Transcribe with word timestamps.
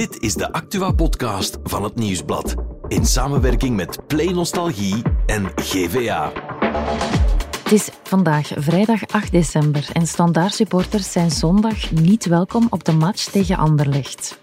Dit 0.00 0.22
is 0.22 0.34
de 0.34 0.52
Actua-podcast 0.52 1.58
van 1.62 1.84
het 1.84 1.94
Nieuwsblad. 1.94 2.54
In 2.88 3.06
samenwerking 3.06 3.76
met 3.76 4.06
Play 4.06 4.32
Nostalgie 4.32 5.02
en 5.26 5.52
GVA. 5.54 6.32
Het 7.62 7.72
is 7.72 7.88
vandaag 8.02 8.50
vrijdag 8.56 9.06
8 9.06 9.32
december 9.32 9.88
en 9.92 10.06
standaard-supporters 10.06 11.12
zijn 11.12 11.30
zondag 11.30 11.90
niet 11.90 12.26
welkom 12.26 12.66
op 12.70 12.84
de 12.84 12.92
match 12.92 13.24
tegen 13.24 13.56
Anderlecht. 13.56 14.38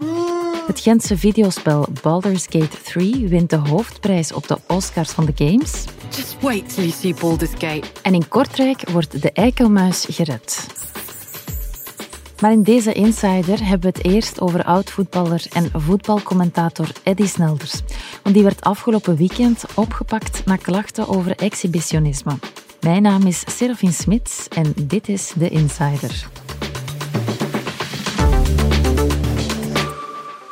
Het 0.68 0.80
Gentse 0.80 1.18
videospel 1.18 1.88
Baldur's 2.02 2.46
Gate 2.50 2.82
3 2.84 3.28
wint 3.28 3.50
de 3.50 3.56
hoofdprijs 3.56 4.34
op 4.34 4.48
de 4.48 4.58
Oscars 4.68 5.12
van 5.12 5.26
de 5.26 5.34
Games. 5.36 5.84
Just 6.10 6.38
wait 6.42 6.74
till 6.74 6.84
you 6.84 6.96
see 7.00 7.14
Baldur's 7.14 7.52
Gate. 7.52 7.88
En 8.02 8.14
in 8.14 8.28
Kortrijk 8.28 8.90
wordt 8.90 9.22
de 9.22 9.32
eikelmuis 9.32 10.06
gered. 10.10 10.66
Maar 12.42 12.52
in 12.52 12.64
deze 12.64 12.94
Insider 12.94 13.66
hebben 13.66 13.92
we 13.92 13.98
het 13.98 14.06
eerst 14.06 14.42
over 14.42 14.64
oud-voetballer 14.64 15.46
en 15.54 15.70
voetbalcommentator 15.74 16.88
Eddy 17.04 17.26
Snelders. 17.26 17.82
Want 18.24 18.36
die 18.36 18.44
werd 18.44 18.64
afgelopen 18.64 19.16
weekend 19.16 19.66
opgepakt 19.76 20.46
na 20.46 20.56
klachten 20.56 21.08
over 21.08 21.36
exhibitionisme. 21.36 22.38
Mijn 22.82 23.02
naam 23.02 23.26
is 23.26 23.44
Serafin 23.58 23.94
Smits 23.94 24.48
en 24.48 24.74
dit 24.76 25.10
is 25.10 25.34
de 25.36 25.50
Insider. 25.50 26.28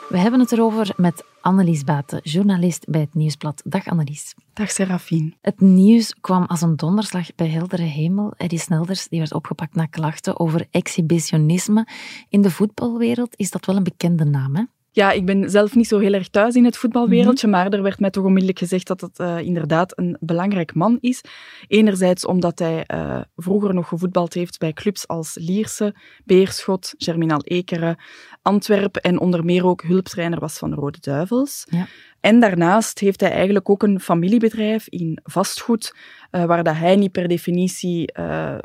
We 0.10 0.18
hebben 0.18 0.40
het 0.40 0.52
erover 0.52 0.94
met 0.96 1.24
Annelies 1.46 1.84
Baten, 1.84 2.20
journalist 2.24 2.90
bij 2.90 3.02
het 3.02 3.14
Nieuwsblad. 3.14 3.62
Dag 3.66 3.88
Annelies. 3.88 4.34
Dag 4.54 4.72
Serafine. 4.72 5.34
Het 5.42 5.60
nieuws 5.62 6.16
kwam 6.22 6.44
als 6.44 6.62
een 6.62 6.76
donderslag 6.76 7.36
bij 7.36 7.48
heldere 7.50 7.84
hemel. 7.84 8.34
Eddie 8.38 8.60
Snelders 8.60 9.08
die 9.08 9.20
werd 9.20 9.34
opgepakt 9.34 9.76
na 9.76 9.86
klachten 9.86 10.40
over 10.40 10.68
exhibitionisme. 10.72 11.88
In 12.30 12.42
de 12.42 12.52
voetbalwereld 12.52 13.36
is 13.36 13.52
dat 13.52 13.66
wel 13.66 13.76
een 13.76 13.84
bekende 13.84 14.26
naam, 14.26 14.56
hè? 14.56 14.64
Ja, 14.96 15.12
ik 15.12 15.26
ben 15.26 15.50
zelf 15.50 15.76
niet 15.76 15.88
zo 15.88 16.00
heel 16.00 16.14
erg 16.14 16.28
thuis 16.28 16.56
in 16.56 16.66
het 16.66 16.78
voetbalwereldje, 16.78 17.48
maar 17.48 17.72
er 17.72 17.82
werd 17.82 18.00
mij 18.00 18.10
toch 18.10 18.24
onmiddellijk 18.24 18.60
gezegd 18.60 18.88
dat 18.88 19.02
het 19.02 19.20
uh, 19.20 19.40
inderdaad 19.40 19.98
een 19.98 20.18
belangrijk 20.20 20.74
man 20.74 20.98
is. 21.02 21.22
Enerzijds 21.68 22.26
omdat 22.26 22.60
hij 22.60 22.84
uh, 22.94 23.22
vroeger 23.36 23.74
nog 23.74 23.88
gevoetbald 23.88 24.34
heeft 24.34 24.60
bij 24.60 24.74
clubs 24.74 25.08
als 25.08 25.38
Lierse, 25.40 25.96
Beerschot, 26.26 26.94
Germinal 26.98 27.42
Ekeren, 27.44 27.98
Antwerpen 28.42 29.02
en 29.02 29.20
onder 29.20 29.46
meer 29.46 29.66
ook 29.66 29.82
hulptrainer 29.82 30.40
was 30.40 30.58
van 30.58 30.74
Rode 30.74 31.00
Duivels. 31.02 31.66
Ja. 31.70 31.88
En 32.26 32.40
daarnaast 32.40 33.00
heeft 33.00 33.20
hij 33.20 33.32
eigenlijk 33.32 33.70
ook 33.70 33.84
een 33.84 34.00
familiebedrijf 34.00 34.88
in 34.88 35.20
vastgoed, 35.24 35.96
uh, 36.32 36.46
waar 36.46 36.64
dat 36.64 36.76
hij 36.76 36.96
niet 36.96 37.12
per 37.12 37.28
definitie 37.28 38.12
uh, 38.20 38.56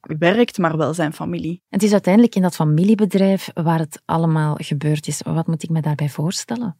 werkt, 0.00 0.58
maar 0.58 0.76
wel 0.76 0.94
zijn 0.94 1.12
familie. 1.12 1.62
Het 1.68 1.82
is 1.82 1.92
uiteindelijk 1.92 2.34
in 2.34 2.42
dat 2.42 2.54
familiebedrijf 2.54 3.50
waar 3.54 3.78
het 3.78 4.02
allemaal 4.04 4.54
gebeurd 4.54 5.06
is. 5.06 5.22
Wat 5.22 5.46
moet 5.46 5.62
ik 5.62 5.70
me 5.70 5.80
daarbij 5.80 6.08
voorstellen? 6.08 6.76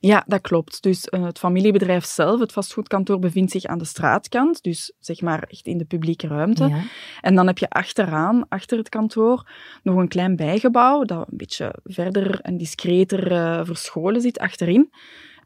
Ja, 0.00 0.24
dat 0.26 0.40
klopt. 0.40 0.82
Dus 0.82 1.08
uh, 1.10 1.24
het 1.24 1.38
familiebedrijf 1.38 2.04
zelf, 2.04 2.40
het 2.40 2.52
vastgoedkantoor, 2.52 3.18
bevindt 3.18 3.50
zich 3.50 3.64
aan 3.64 3.78
de 3.78 3.84
straatkant, 3.84 4.62
dus 4.62 4.92
zeg 4.98 5.20
maar 5.20 5.42
echt 5.42 5.66
in 5.66 5.78
de 5.78 5.84
publieke 5.84 6.26
ruimte. 6.26 6.68
Ja. 6.68 6.82
En 7.20 7.34
dan 7.34 7.46
heb 7.46 7.58
je 7.58 7.68
achteraan, 7.68 8.48
achter 8.48 8.78
het 8.78 8.88
kantoor, 8.88 9.50
nog 9.82 9.96
een 9.96 10.08
klein 10.08 10.36
bijgebouw 10.36 11.04
dat 11.04 11.26
een 11.30 11.36
beetje 11.36 11.74
verder 11.84 12.40
en 12.40 12.56
discreter 12.56 13.32
uh, 13.32 13.60
verscholen 13.64 14.20
zit 14.20 14.38
achterin. 14.38 14.90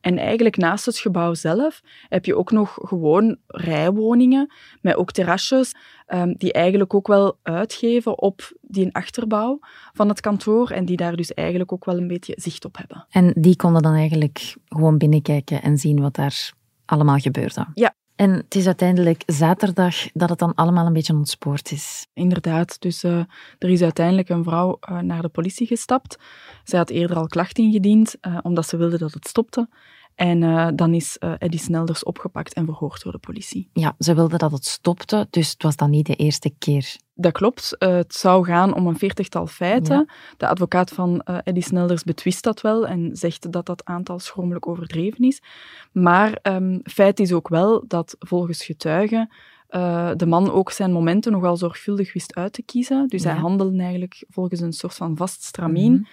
En 0.05 0.19
eigenlijk 0.19 0.57
naast 0.57 0.87
het 0.87 0.99
gebouw 0.99 1.35
zelf 1.35 1.81
heb 2.09 2.25
je 2.25 2.37
ook 2.37 2.51
nog 2.51 2.79
gewoon 2.83 3.37
rijwoningen 3.47 4.53
met 4.81 4.97
ook 4.97 5.13
terrasjes 5.13 5.75
um, 6.09 6.35
die 6.37 6.53
eigenlijk 6.53 6.95
ook 6.95 7.07
wel 7.07 7.39
uitgeven 7.43 8.19
op 8.21 8.53
die 8.61 8.95
achterbouw 8.95 9.59
van 9.93 10.09
het 10.09 10.21
kantoor 10.21 10.71
en 10.71 10.85
die 10.85 10.97
daar 10.97 11.17
dus 11.17 11.35
eigenlijk 11.35 11.73
ook 11.73 11.85
wel 11.85 11.97
een 11.97 12.09
beetje 12.09 12.35
zicht 12.37 12.65
op 12.65 12.77
hebben. 12.77 13.07
En 13.11 13.33
die 13.37 13.57
konden 13.57 13.83
dan 13.83 13.95
eigenlijk 13.95 14.57
gewoon 14.69 14.99
binnenkijken 14.99 15.63
en 15.63 15.79
zien 15.79 16.01
wat 16.01 16.15
daar 16.15 16.53
allemaal 16.85 17.19
gebeurde? 17.19 17.67
Ja, 17.75 17.95
en 18.17 18.31
het 18.31 18.55
is 18.55 18.67
uiteindelijk 18.67 19.23
zaterdag 19.27 20.13
dat 20.13 20.29
het 20.29 20.39
dan 20.39 20.55
allemaal 20.55 20.87
een 20.87 20.93
beetje 20.93 21.15
ontspoord 21.15 21.71
is. 21.71 22.07
Inderdaad, 22.13 22.81
dus 22.81 23.05
uh, 23.05 23.19
er 23.59 23.71
is 23.71 23.83
uiteindelijk 23.83 24.29
een 24.29 24.45
vrouw 24.45 24.79
uh, 24.91 24.99
naar 24.99 25.23
de 25.23 25.29
politie 25.29 25.67
gestapt. 25.67 26.19
Zij 26.65 26.79
had 26.79 26.91
eerder 26.91 27.17
al 27.17 27.27
klacht 27.27 27.59
ingediend, 27.59 28.17
uh, 28.21 28.39
omdat 28.43 28.67
ze 28.69 28.77
wilde 28.77 28.99
dat 28.99 29.13
het 29.13 29.29
stopte. 29.29 29.69
En 30.15 30.43
uh, 30.43 30.69
dan 30.75 30.95
is 30.95 31.17
uh, 31.21 31.33
Eddie 31.39 31.61
Snelders 31.61 32.03
opgepakt 32.03 32.53
en 32.53 32.65
verhoord 32.65 33.03
door 33.03 33.13
de 33.13 33.19
politie. 33.19 33.69
Ja, 33.73 33.95
ze 33.99 34.15
wilde 34.15 34.37
dat 34.37 34.53
het 34.53 34.65
stopte, 34.65 35.27
dus 35.31 35.51
het 35.51 35.63
was 35.63 35.77
dan 35.77 35.91
niet 35.91 36.07
de 36.07 36.15
eerste 36.15 36.55
keer. 36.59 36.97
Dat 37.15 37.33
klopt. 37.33 37.77
Uh, 37.79 37.95
het 37.95 38.15
zou 38.15 38.45
gaan 38.45 38.75
om 38.75 38.87
een 38.87 38.99
veertigtal 38.99 39.47
feiten. 39.47 39.97
Ja. 39.97 40.15
De 40.37 40.49
advocaat 40.49 40.91
van 40.91 41.21
Eddie 41.21 41.63
Snelders 41.63 42.03
betwist 42.03 42.45
dat 42.45 42.61
wel 42.61 42.87
en 42.87 43.17
zegt 43.17 43.53
dat 43.53 43.67
dat 43.67 43.85
aantal 43.85 44.19
schromelijk 44.19 44.69
overdreven 44.69 45.25
is. 45.25 45.43
Maar 45.93 46.39
um, 46.43 46.81
feit 46.85 47.21
is 47.21 47.33
ook 47.33 47.49
wel 47.49 47.85
dat 47.87 48.17
volgens 48.19 48.65
getuigen 48.65 49.31
de 50.17 50.27
man 50.27 50.51
ook 50.51 50.71
zijn 50.71 50.93
momenten 50.93 51.33
nogal 51.33 51.57
zorgvuldig 51.57 52.13
wist 52.13 52.35
uit 52.35 52.53
te 52.53 52.63
kiezen. 52.63 53.09
Dus 53.09 53.23
ja. 53.23 53.31
hij 53.31 53.39
handelde 53.39 53.79
eigenlijk 53.79 54.25
volgens 54.29 54.61
een 54.61 54.73
soort 54.73 54.95
van 54.95 55.17
vast 55.17 55.43
stramien. 55.43 55.93
Mm 55.93 55.97
-hmm. 55.97 56.07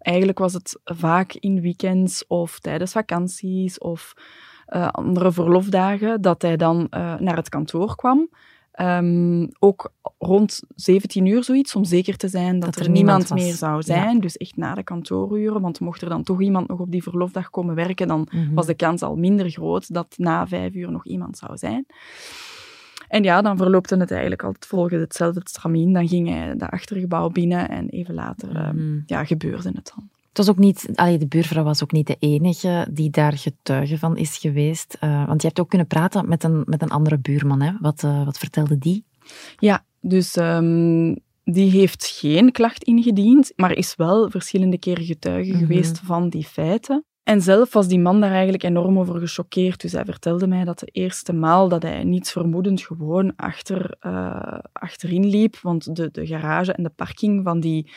Eigenlijk 0.00 0.38
was 0.38 0.52
het 0.52 0.80
vaak 0.84 1.32
in 1.32 1.60
weekends 1.60 2.26
of 2.26 2.58
tijdens 2.58 2.92
vakanties 2.92 3.78
of 3.78 4.14
uh, 4.68 4.88
andere 4.88 5.32
verlofdagen 5.32 6.20
dat 6.20 6.42
hij 6.42 6.56
dan 6.56 6.86
uh, 6.90 7.18
naar 7.18 7.36
het 7.36 7.48
kantoor 7.48 7.96
kwam. 7.96 8.28
Um, 8.80 9.48
ook 9.58 9.92
rond 10.18 10.62
17 10.74 11.26
uur 11.26 11.44
zoiets, 11.44 11.74
om 11.74 11.84
zeker 11.84 12.16
te 12.16 12.28
zijn 12.28 12.58
dat, 12.58 12.74
dat 12.74 12.76
er, 12.76 12.84
er, 12.84 12.90
niemand, 12.90 13.18
niemand 13.18 13.46
meer 13.46 13.54
zou 13.54 13.82
zijn. 13.82 14.14
Ja. 14.14 14.20
Dus 14.20 14.36
echt 14.36 14.56
na 14.56 14.74
de 14.74 14.82
kantooruren, 14.82 15.60
want 15.60 15.80
mocht 15.80 16.02
er 16.02 16.08
dan 16.08 16.22
toch 16.22 16.40
iemand 16.40 16.68
nog 16.68 16.78
op 16.78 16.90
die 16.90 17.02
verlofdag 17.02 17.50
komen 17.50 17.74
werken, 17.74 18.08
dan 18.08 18.28
mm 18.30 18.44
-hmm. 18.44 18.54
was 18.54 18.66
de 18.66 18.74
kans 18.74 19.02
al 19.02 19.16
minder 19.16 19.50
groot 19.50 19.94
dat 19.94 20.14
na 20.16 20.46
vijf 20.46 20.74
uur 20.74 20.90
nog 20.90 21.06
iemand 21.06 21.38
zou 21.38 21.56
zijn. 21.56 21.86
En 23.10 23.22
ja, 23.22 23.42
dan 23.42 23.56
verloopte 23.56 23.96
het 23.96 24.10
eigenlijk 24.10 24.42
altijd 24.42 24.66
volgens 24.66 25.00
hetzelfde 25.00 25.40
stramien. 25.44 25.92
Dan 25.92 26.08
ging 26.08 26.28
hij 26.28 26.56
de 26.56 26.70
achtergebouw 26.70 27.28
binnen 27.28 27.68
en 27.68 27.88
even 27.88 28.14
later 28.14 28.48
mm. 28.48 28.80
um, 28.80 29.02
ja, 29.06 29.24
gebeurde 29.24 29.68
het 29.68 29.92
dan. 29.94 30.08
Het 30.28 30.38
was 30.38 30.48
ook 30.50 30.58
niet, 30.58 30.88
allee, 30.94 31.18
de 31.18 31.26
buurvrouw 31.26 31.64
was 31.64 31.82
ook 31.82 31.92
niet 31.92 32.06
de 32.06 32.16
enige 32.18 32.86
die 32.90 33.10
daar 33.10 33.32
getuige 33.32 33.98
van 33.98 34.16
is 34.16 34.36
geweest. 34.36 34.96
Uh, 35.00 35.26
want 35.26 35.40
je 35.40 35.46
hebt 35.46 35.60
ook 35.60 35.68
kunnen 35.68 35.86
praten 35.86 36.28
met 36.28 36.44
een, 36.44 36.62
met 36.66 36.82
een 36.82 36.90
andere 36.90 37.18
buurman. 37.18 37.60
Hè? 37.60 37.72
Wat, 37.80 38.02
uh, 38.02 38.24
wat 38.24 38.38
vertelde 38.38 38.78
die? 38.78 39.04
Ja, 39.58 39.84
dus 40.00 40.36
um, 40.36 41.18
die 41.44 41.70
heeft 41.70 42.06
geen 42.06 42.52
klacht 42.52 42.84
ingediend, 42.84 43.52
maar 43.56 43.72
is 43.72 43.96
wel 43.96 44.30
verschillende 44.30 44.78
keren 44.78 45.04
getuige 45.04 45.52
mm 45.52 45.58
-hmm. 45.58 45.66
geweest 45.66 46.00
van 46.04 46.28
die 46.28 46.44
feiten. 46.44 47.04
En 47.22 47.42
zelf 47.42 47.72
was 47.72 47.88
die 47.88 48.00
man 48.00 48.20
daar 48.20 48.32
eigenlijk 48.32 48.62
enorm 48.62 48.98
over 48.98 49.20
gechoqueerd. 49.20 49.80
Dus 49.80 49.92
hij 49.92 50.04
vertelde 50.04 50.46
mij 50.46 50.64
dat 50.64 50.78
de 50.78 50.86
eerste 50.86 51.32
maal 51.32 51.68
dat 51.68 51.82
hij 51.82 52.04
niets 52.04 52.32
vermoedend 52.32 52.80
gewoon 52.80 53.32
achter, 53.36 53.96
uh, 54.06 54.58
achterin 54.72 55.26
liep, 55.26 55.56
want 55.62 55.96
de, 55.96 56.10
de 56.10 56.26
garage 56.26 56.72
en 56.72 56.82
de 56.82 56.90
parking 56.90 57.44
van 57.44 57.60
die 57.60 57.92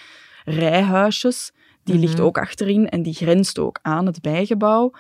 rijhuisjes, 0.46 1.52
die 1.84 1.96
mm 1.96 2.00
-hmm. 2.00 2.10
ligt 2.10 2.20
ook 2.20 2.38
achterin 2.38 2.90
en 2.90 3.02
die 3.02 3.14
grenst 3.14 3.60
ook 3.60 3.80
aan 3.82 4.06
het 4.06 4.22
bijgebouw. 4.22 4.94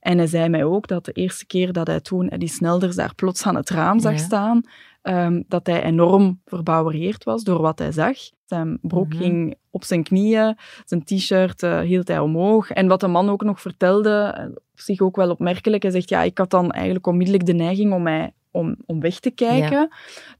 En 0.00 0.18
hij 0.18 0.26
zei 0.26 0.48
mij 0.48 0.64
ook 0.64 0.86
dat 0.86 1.04
de 1.04 1.12
eerste 1.12 1.46
keer 1.46 1.72
dat 1.72 1.86
hij 1.86 2.00
toen 2.00 2.28
die 2.28 2.48
Snelders 2.48 2.96
daar 2.96 3.14
plots 3.14 3.46
aan 3.46 3.56
het 3.56 3.70
raam 3.70 4.00
zag 4.00 4.12
ja. 4.12 4.18
staan, 4.18 4.62
um, 5.02 5.44
dat 5.48 5.66
hij 5.66 5.82
enorm 5.82 6.40
verbouwereerd 6.44 7.24
was 7.24 7.44
door 7.44 7.60
wat 7.60 7.78
hij 7.78 7.92
zag. 7.92 8.16
Zijn 8.44 8.78
broek 8.82 9.04
mm 9.04 9.10
-hmm. 9.10 9.20
ging 9.20 9.54
op 9.70 9.84
zijn 9.84 10.02
knieën, 10.02 10.56
zijn 10.84 11.04
t-shirt 11.04 11.62
uh, 11.62 11.80
hield 11.80 12.08
hij 12.08 12.18
omhoog. 12.18 12.70
En 12.70 12.88
wat 12.88 13.00
de 13.00 13.08
man 13.08 13.28
ook 13.28 13.44
nog 13.44 13.60
vertelde, 13.60 14.36
uh, 14.38 14.56
zich 14.74 15.00
ook 15.00 15.16
wel 15.16 15.30
opmerkelijk, 15.30 15.82
hij 15.82 15.92
zegt, 15.92 16.08
ja, 16.08 16.22
ik 16.22 16.38
had 16.38 16.50
dan 16.50 16.70
eigenlijk 16.70 17.06
onmiddellijk 17.06 17.46
de 17.46 17.52
neiging 17.52 17.92
om 17.92 18.02
mij 18.02 18.32
om, 18.50 18.76
om 18.86 19.00
weg 19.00 19.20
te 19.20 19.30
kijken, 19.30 19.78
ja. 19.78 19.90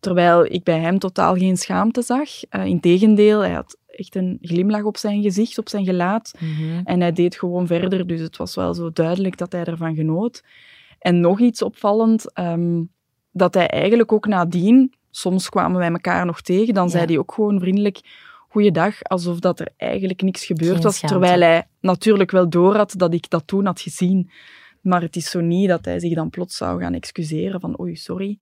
terwijl 0.00 0.44
ik 0.44 0.62
bij 0.62 0.78
hem 0.78 0.98
totaal 0.98 1.34
geen 1.34 1.56
schaamte 1.56 2.02
zag. 2.02 2.28
Uh, 2.50 2.64
Integendeel, 2.64 3.40
hij 3.40 3.52
had 3.52 3.78
echt 3.86 4.14
een 4.14 4.38
glimlach 4.40 4.82
op 4.82 4.96
zijn 4.96 5.22
gezicht, 5.22 5.58
op 5.58 5.68
zijn 5.68 5.84
gelaat. 5.84 6.32
Mm 6.38 6.54
-hmm. 6.54 6.80
En 6.84 7.00
hij 7.00 7.12
deed 7.12 7.36
gewoon 7.36 7.66
verder, 7.66 8.06
dus 8.06 8.20
het 8.20 8.36
was 8.36 8.54
wel 8.54 8.74
zo 8.74 8.90
duidelijk 8.92 9.36
dat 9.36 9.52
hij 9.52 9.64
ervan 9.64 9.94
genoot. 9.94 10.44
En 10.98 11.20
nog 11.20 11.40
iets 11.40 11.62
opvallend, 11.62 12.38
um, 12.38 12.90
dat 13.30 13.54
hij 13.54 13.68
eigenlijk 13.68 14.12
ook 14.12 14.26
nadien, 14.26 14.94
soms 15.10 15.48
kwamen 15.48 15.78
wij 15.78 15.90
elkaar 15.90 16.26
nog 16.26 16.40
tegen, 16.40 16.74
dan 16.74 16.84
ja. 16.84 16.90
zei 16.90 17.04
hij 17.04 17.18
ook 17.18 17.32
gewoon 17.32 17.60
vriendelijk 17.60 18.00
goeiedag, 18.48 19.02
alsof 19.02 19.38
dat 19.38 19.60
er 19.60 19.68
eigenlijk 19.76 20.22
niks 20.22 20.44
gebeurd 20.44 20.82
was, 20.82 21.00
terwijl 21.00 21.40
hij 21.40 21.66
natuurlijk 21.80 22.30
wel 22.30 22.48
door 22.48 22.76
had 22.76 22.94
dat 22.96 23.14
ik 23.14 23.30
dat 23.30 23.46
toen 23.46 23.66
had 23.66 23.80
gezien. 23.80 24.30
Maar 24.80 25.02
het 25.02 25.16
is 25.16 25.30
zo 25.30 25.40
niet 25.40 25.68
dat 25.68 25.84
hij 25.84 26.00
zich 26.00 26.14
dan 26.14 26.30
plots 26.30 26.56
zou 26.56 26.80
gaan 26.80 26.94
excuseren 26.94 27.60
van 27.60 27.80
oei, 27.80 27.96
sorry. 27.96 28.38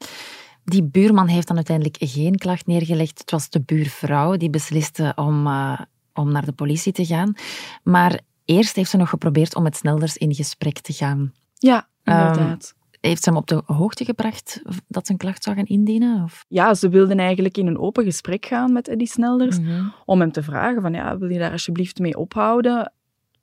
Die 0.65 0.83
buurman 0.83 1.27
heeft 1.27 1.47
dan 1.47 1.57
uiteindelijk 1.57 1.97
geen 2.01 2.37
klacht 2.37 2.67
neergelegd. 2.67 3.19
Het 3.19 3.31
was 3.31 3.51
de 3.51 3.61
buurvrouw 3.61 4.37
die 4.37 4.51
besliste 4.51 5.13
om, 5.17 5.47
uh, 5.47 5.81
om 6.15 6.33
naar 6.33 6.45
de 6.45 6.53
politie 6.53 6.93
te 6.93 7.07
gaan. 7.07 7.35
Maar 7.83 8.21
eerst 8.45 8.77
heeft 8.77 8.91
ze 8.91 8.97
nog 8.97 9.09
geprobeerd 9.09 9.55
om 9.55 9.63
met 9.63 9.77
Snelders 9.77 10.17
in 10.17 10.35
gesprek 10.35 10.79
te 10.79 10.93
gaan. 10.93 11.33
Ja, 11.55 11.89
inderdaad. 12.05 12.75
Um, 12.75 12.78
heeft 13.01 13.23
ze 13.23 13.29
hem 13.29 13.39
op 13.39 13.47
de 13.47 13.63
hoogte 13.67 14.05
gebracht 14.05 14.63
dat 14.89 15.07
ze 15.07 15.13
een 15.13 15.19
klacht 15.19 15.43
zou 15.43 15.57
gaan 15.57 15.65
indienen? 15.65 16.23
Of? 16.23 16.45
Ja, 16.49 16.75
ze 16.75 16.89
wilden 16.89 17.19
eigenlijk 17.19 17.57
in 17.57 17.67
een 17.67 17.79
open 17.79 18.05
gesprek 18.05 18.47
gaan 18.47 18.73
met 18.73 18.89
Eddie 18.89 19.09
Snelders 19.09 19.59
mm 19.59 19.67
-hmm. 19.67 19.93
om 20.05 20.21
hem 20.21 20.33
te 20.33 20.43
vragen 20.43 20.83
van 20.83 20.93
ja, 20.93 21.19
wil 21.19 21.29
je 21.29 21.39
daar 21.39 21.53
alsjeblieft 21.53 21.99
mee 21.99 22.19
ophouden? 22.19 22.93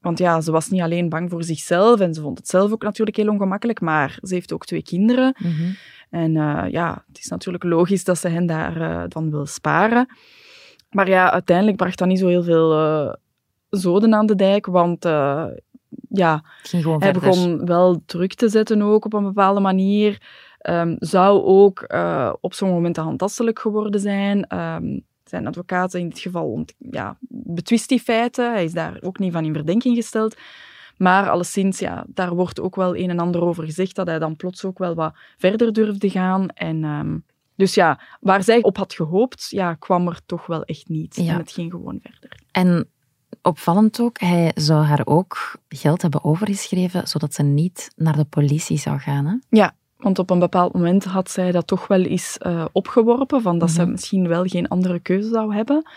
Want 0.01 0.17
ja, 0.17 0.41
ze 0.41 0.51
was 0.51 0.69
niet 0.69 0.81
alleen 0.81 1.09
bang 1.09 1.29
voor 1.29 1.43
zichzelf 1.43 1.99
en 1.99 2.13
ze 2.13 2.21
vond 2.21 2.37
het 2.37 2.47
zelf 2.47 2.71
ook 2.71 2.83
natuurlijk 2.83 3.17
heel 3.17 3.29
ongemakkelijk, 3.29 3.81
maar 3.81 4.17
ze 4.21 4.33
heeft 4.33 4.53
ook 4.53 4.65
twee 4.65 4.83
kinderen. 4.83 5.35
Mhm. 5.37 5.71
En 6.09 6.37
eh, 6.37 6.71
ja, 6.71 7.03
het 7.07 7.17
is 7.17 7.27
natuurlijk 7.27 7.63
logisch 7.63 8.03
dat 8.03 8.17
ze 8.17 8.27
hen 8.27 8.45
daarvan 8.45 9.31
wil 9.31 9.45
sparen. 9.45 10.07
Maar 10.89 11.09
ja, 11.09 11.31
uiteindelijk 11.31 11.77
bracht 11.77 11.97
dat 11.97 12.07
niet 12.07 12.19
zo 12.19 12.27
heel 12.27 12.43
veel 12.43 12.73
eh, 12.73 13.13
zoden 13.69 14.13
aan 14.13 14.25
de 14.25 14.35
dijk, 14.35 14.65
want 14.65 15.05
eh, 15.05 15.45
ja, 16.09 16.43
hij 16.97 17.13
begon 17.13 17.65
wel 17.65 18.01
druk 18.05 18.33
te 18.33 18.49
zetten 18.49 18.81
ook 18.81 19.05
op 19.05 19.13
een 19.13 19.23
bepaalde 19.23 19.59
manier. 19.59 20.21
Ehm, 20.57 20.95
zou 20.99 21.43
ook 21.43 21.81
eh, 21.81 22.33
op 22.41 22.53
zo'n 22.53 22.69
moment 22.69 22.97
handtastelijk 22.97 23.59
geworden 23.59 24.01
zijn. 24.01 24.47
Ehm, 24.47 24.99
zijn 25.23 25.47
advocaat 25.47 25.93
in 25.93 26.09
dit 26.09 26.19
geval 26.19 26.65
ja, 26.77 27.17
betwist 27.29 27.89
die 27.89 27.99
feiten. 27.99 28.51
Hij 28.51 28.63
is 28.63 28.73
daar 28.73 28.97
ook 29.01 29.19
niet 29.19 29.33
van 29.33 29.45
in 29.45 29.53
verdenking 29.53 29.95
gesteld. 29.95 30.35
Maar 30.97 31.29
alleszins, 31.29 31.79
ja, 31.79 32.05
daar 32.07 32.35
wordt 32.35 32.59
ook 32.59 32.75
wel 32.75 32.97
een 32.97 33.09
en 33.09 33.19
ander 33.19 33.41
over 33.41 33.63
gezegd 33.63 33.95
dat 33.95 34.07
hij 34.07 34.19
dan 34.19 34.35
plots 34.35 34.65
ook 34.65 34.77
wel 34.77 34.95
wat 34.95 35.17
verder 35.37 35.73
durfde 35.73 36.09
gaan. 36.09 36.49
En, 36.49 36.83
ehm, 36.83 37.17
dus 37.55 37.73
ja, 37.73 38.01
waar 38.19 38.43
zij 38.43 38.61
op 38.61 38.77
had 38.77 38.93
gehoopt, 38.93 39.47
ja, 39.49 39.73
kwam 39.73 40.07
er 40.07 40.19
toch 40.25 40.45
wel 40.45 40.63
echt 40.63 40.89
niet. 40.89 41.15
Ja. 41.15 41.33
En 41.33 41.37
het 41.37 41.51
ging 41.51 41.71
gewoon 41.71 41.99
verder. 42.01 42.39
En 42.51 42.89
opvallend 43.41 43.99
ook, 43.99 44.19
hij 44.19 44.51
zou 44.55 44.83
haar 44.83 45.01
ook 45.05 45.55
geld 45.69 46.01
hebben 46.01 46.23
overgeschreven, 46.23 47.07
zodat 47.07 47.33
ze 47.33 47.43
niet 47.43 47.91
naar 47.95 48.15
de 48.15 48.25
politie 48.25 48.77
zou 48.77 48.99
gaan. 48.99 49.25
Hè? 49.25 49.35
Ja, 49.49 49.75
want 49.97 50.19
op 50.19 50.29
een 50.29 50.39
bepaald 50.39 50.73
moment 50.73 51.03
had 51.03 51.29
zij 51.31 51.51
dat 51.51 51.67
toch 51.67 51.87
wel 51.87 52.01
eens 52.01 52.37
eh, 52.37 52.65
opgeworpen, 52.71 53.41
van 53.41 53.57
dat 53.57 53.71
ze 53.71 53.81
Mhm. 53.81 53.91
misschien 53.91 54.27
wel 54.27 54.43
geen 54.45 54.67
andere 54.67 54.99
keuze 54.99 55.29
zou 55.29 55.55
hebben. 55.55 55.89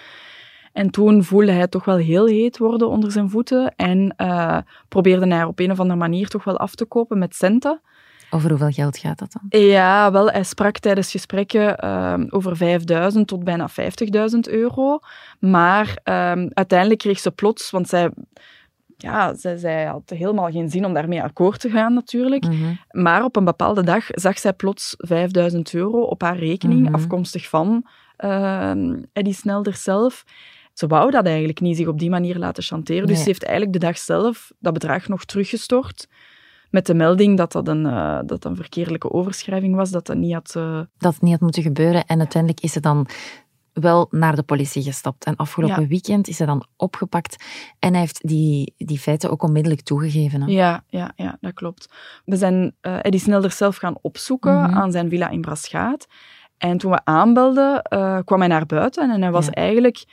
En 0.72 0.90
toen 0.90 1.24
voelde 1.24 1.52
hij 1.52 1.66
toch 1.68 1.84
wel 1.84 1.96
heel 1.96 2.26
heet 2.26 2.58
worden 2.58 2.88
onder 2.88 3.12
zijn 3.12 3.30
voeten 3.30 3.74
en 3.76 4.14
eh, 4.16 4.58
probeerde 4.88 5.26
hij 5.26 5.36
haar 5.36 5.46
op 5.46 5.58
een 5.58 5.70
of 5.70 5.80
andere 5.80 5.98
manier 5.98 6.28
toch 6.28 6.44
wel 6.44 6.56
af 6.56 6.74
te 6.74 6.84
kopen 6.84 7.18
met 7.18 7.34
centen. 7.34 7.80
Over 8.30 8.50
hoeveel 8.50 8.70
geld 8.70 8.98
gaat 8.98 9.18
dat 9.18 9.32
dan? 9.32 9.60
Ja, 9.60 10.12
wel, 10.12 10.30
hij 10.30 10.44
sprak 10.44 10.78
tijdens 10.78 11.10
gesprekken 11.10 11.76
ehm, 11.76 12.26
over 12.30 12.56
5000 12.56 13.26
tot 13.28 13.44
bijna 13.44 13.68
50.000 13.68 14.38
euro. 14.40 14.98
Maar 15.40 15.98
ehm, 16.02 16.48
uiteindelijk 16.52 16.98
kreeg 17.00 17.18
ze 17.18 17.30
plots, 17.30 17.70
want 17.70 17.88
zij, 17.88 18.10
ja, 18.96 19.34
zij, 19.34 19.56
zij 19.56 19.84
had 19.84 20.02
helemaal 20.06 20.50
geen 20.50 20.70
zin 20.70 20.84
om 20.84 20.92
daarmee 20.94 21.22
akkoord 21.22 21.60
te 21.60 21.70
gaan 21.70 21.94
natuurlijk. 21.94 22.44
Mhm. 22.44 22.74
Maar 22.90 23.24
op 23.24 23.36
een 23.36 23.44
bepaalde 23.44 23.82
dag 23.82 24.04
zag 24.08 24.38
zij 24.38 24.52
plots 24.52 24.94
5000 24.98 25.74
euro 25.74 26.00
op 26.00 26.22
haar 26.22 26.38
rekening, 26.38 26.84
Mhm. 26.84 26.94
afkomstig 26.94 27.48
van 27.48 27.86
ehm 28.16 29.02
Eddie 29.12 29.34
Snelder 29.34 29.74
zelf. 29.74 30.24
Ze 30.72 30.86
wou 30.86 31.10
dat 31.10 31.26
eigenlijk 31.26 31.60
niet, 31.60 31.76
zich 31.76 31.86
op 31.86 31.98
die 31.98 32.10
manier 32.10 32.38
laten 32.38 32.62
chanteren. 32.62 33.06
Dus 33.06 33.18
ze 33.18 33.24
heeft 33.24 33.42
eigenlijk 33.44 33.80
de 33.80 33.86
dag 33.86 33.98
zelf 33.98 34.52
dat 34.58 34.72
bedrag 34.72 35.08
nog 35.08 35.24
teruggestort. 35.24 36.08
Met 36.70 36.86
de 36.86 36.94
melding 36.94 37.36
dat 37.36 37.52
dat 37.52 37.68
een, 37.68 37.86
eh, 37.86 38.18
dat 38.26 38.44
een 38.44 38.56
verkeerlijke 38.56 39.12
overschrijving 39.12 39.74
was, 39.74 39.90
dat 39.90 40.06
dat 40.06 40.16
niet 40.16 40.32
had... 40.34 40.54
eh, 40.56 40.80
Dat 40.98 41.12
het 41.12 41.22
niet 41.22 41.32
had 41.32 41.40
moeten 41.40 41.62
gebeuren. 41.62 42.04
En 42.06 42.18
uiteindelijk 42.18 42.62
is 42.62 42.72
ze 42.72 42.80
dan 42.80 43.06
wel 43.72 44.06
naar 44.10 44.36
de 44.36 44.42
politie 44.42 44.82
gestapt. 44.82 45.24
En 45.24 45.36
afgelopen 45.36 45.82
Ja. 45.82 45.88
weekend 45.88 46.28
is 46.28 46.36
ze 46.36 46.44
dan 46.46 46.66
opgepakt. 46.76 47.44
En 47.78 47.90
hij 47.90 48.00
heeft 48.00 48.28
die, 48.28 48.74
die 48.76 48.98
feiten 48.98 49.30
ook 49.30 49.42
onmiddellijk 49.42 49.82
toegegeven. 49.82 50.40
Hè? 50.42 50.50
Ja, 50.52 50.84
ja, 50.88 51.12
ja, 51.16 51.36
dat 51.40 51.52
klopt. 51.54 51.92
We 52.24 52.36
zijn 52.36 52.74
eh 52.80 52.98
Eddie 53.02 53.20
Snelder 53.20 53.50
zelf 53.52 53.76
gaan 53.76 53.96
opzoeken 54.00 54.54
Mhm. 54.62 54.74
aan 54.74 54.92
zijn 54.92 55.08
villa 55.08 55.28
in 55.28 55.40
Braschaat. 55.40 56.06
En 56.58 56.78
toen 56.78 56.90
we 56.90 57.00
aanbelden, 57.04 57.82
kwam 58.24 58.38
hij 58.38 58.48
naar 58.48 58.66
buiten 58.66 59.10
en 59.10 59.22
hij 59.22 59.30
was 59.30 59.46
Ja. 59.46 59.52
eigenlijk 59.52 60.04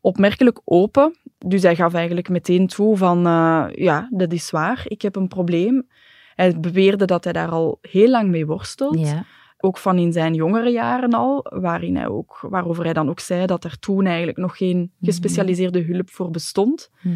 opmerkelijk 0.00 0.60
open. 0.64 1.16
Dus 1.46 1.62
hij 1.62 1.76
gaf 1.76 1.94
eigenlijk 1.94 2.28
meteen 2.28 2.66
toe 2.66 2.96
van, 2.96 3.26
eh, 3.26 3.64
ja, 3.70 4.08
dat 4.10 4.32
is 4.32 4.50
waar, 4.50 4.82
ik 4.84 5.02
heb 5.02 5.16
een 5.16 5.28
probleem. 5.28 5.86
Hij 6.34 6.60
beweerde 6.60 7.04
dat 7.04 7.24
hij 7.24 7.32
daar 7.32 7.48
al 7.50 7.78
heel 7.80 8.08
lang 8.08 8.30
mee 8.30 8.46
worstelt. 8.46 8.98
Ja. 8.98 9.24
Ook 9.64 9.78
van 9.78 9.98
in 9.98 10.12
zijn 10.12 10.34
jongere 10.34 10.70
jaren 10.70 11.10
al, 11.12 11.46
waarin 11.50 11.96
hij 11.96 12.06
ook, 12.08 12.46
waarover 12.50 12.84
hij 12.84 12.92
dan 12.92 13.08
ook 13.08 13.20
zei 13.20 13.46
dat 13.46 13.64
er 13.64 13.78
toen 13.78 14.06
eigenlijk 14.06 14.36
nog 14.38 14.56
geen 14.56 14.92
gespecialiseerde 15.00 15.82
hulp 15.82 16.10
voor 16.10 16.30
bestond 16.30 16.90
Mhm. 17.02 17.14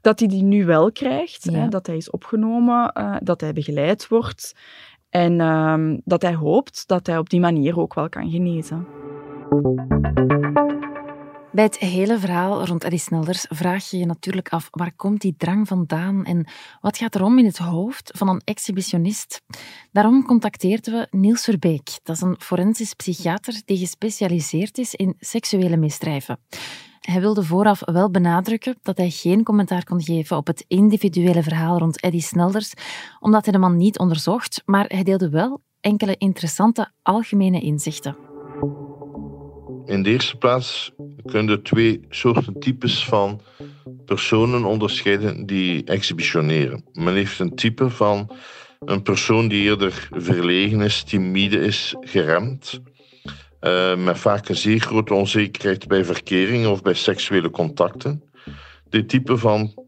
dat 0.00 0.18
hij 0.18 0.28
die 0.28 0.42
nu 0.42 0.64
wel 0.64 0.92
krijgt, 0.92 1.44
Ja. 1.44 1.58
hè, 1.58 1.68
dat 1.68 1.86
hij 1.86 1.96
is 1.96 2.10
opgenomen, 2.10 2.92
eh, 2.92 3.16
dat 3.22 3.40
hij 3.40 3.52
begeleid 3.52 4.08
wordt 4.08 4.54
en 5.10 5.40
ehm, 5.40 5.98
dat 6.04 6.22
hij 6.22 6.34
hoopt 6.34 6.88
dat 6.88 7.06
hij 7.06 7.18
op 7.18 7.30
die 7.30 7.40
manier 7.40 7.78
ook 7.78 7.94
wel 7.94 8.08
kan 8.08 8.30
genezen. 8.30 8.86
Bij 11.52 11.64
het 11.64 11.78
hele 11.78 12.18
verhaal 12.18 12.64
rond 12.64 12.84
Eddie 12.84 12.98
Snelders 12.98 13.46
vraag 13.48 13.90
je 13.90 13.98
je 13.98 14.06
natuurlijk 14.06 14.48
af 14.48 14.68
waar 14.70 14.92
komt 14.96 15.20
die 15.20 15.34
drang 15.38 15.68
vandaan 15.68 16.24
en 16.24 16.46
wat 16.80 16.96
gaat 16.96 17.14
er 17.14 17.22
om 17.22 17.38
in 17.38 17.44
het 17.44 17.58
hoofd 17.58 18.10
van 18.16 18.28
een 18.28 18.42
exhibitionist. 18.44 19.42
Daarom 19.92 20.24
contacteerden 20.26 20.92
we 20.92 21.16
Niels 21.18 21.44
Verbeek. 21.44 21.98
Dat 22.02 22.16
is 22.16 22.22
een 22.22 22.36
forensisch 22.38 22.94
psychiater 22.94 23.62
die 23.64 23.78
gespecialiseerd 23.78 24.78
is 24.78 24.94
in 24.94 25.14
seksuele 25.18 25.76
misdrijven. 25.76 26.38
Hij 27.00 27.20
wilde 27.20 27.42
vooraf 27.42 27.82
wel 27.84 28.10
benadrukken 28.10 28.76
dat 28.82 28.96
hij 28.96 29.10
geen 29.10 29.42
commentaar 29.42 29.84
kon 29.84 30.02
geven 30.02 30.36
op 30.36 30.46
het 30.46 30.64
individuele 30.68 31.42
verhaal 31.42 31.78
rond 31.78 32.00
Eddie 32.00 32.22
Snelders, 32.22 32.72
omdat 33.20 33.44
hij 33.44 33.52
de 33.52 33.58
man 33.58 33.76
niet 33.76 33.98
onderzocht, 33.98 34.62
maar 34.64 34.84
hij 34.88 35.02
deelde 35.02 35.30
wel 35.30 35.60
enkele 35.80 36.16
interessante 36.16 36.90
algemene 37.02 37.60
inzichten. 37.60 38.16
In 39.84 40.02
de 40.02 40.10
eerste 40.10 40.36
plaats 40.36 40.92
kun 41.30 41.48
je 41.48 41.62
twee 41.62 42.00
soorten 42.10 42.60
types 42.60 43.04
van 43.04 43.40
personen 44.04 44.64
onderscheiden 44.64 45.46
die 45.46 45.84
exhibitioneren. 45.84 46.84
Men 46.92 47.14
heeft 47.14 47.38
een 47.38 47.54
type 47.54 47.90
van 47.90 48.30
een 48.84 49.02
persoon 49.02 49.48
die 49.48 49.62
eerder 49.62 50.08
verlegen 50.10 50.80
is, 50.80 51.02
timide 51.02 51.58
is, 51.58 51.94
geremd, 52.00 52.80
eh, 53.60 53.96
met 53.96 54.18
vaak 54.18 54.48
een 54.48 54.56
zeer 54.56 54.80
grote 54.80 55.14
onzekerheid 55.14 55.88
bij 55.88 56.04
verkeringen 56.04 56.70
of 56.70 56.82
bij 56.82 56.94
seksuele 56.94 57.50
contacten. 57.50 58.22
Dit 58.88 59.08
type 59.08 59.36
van 59.36 59.87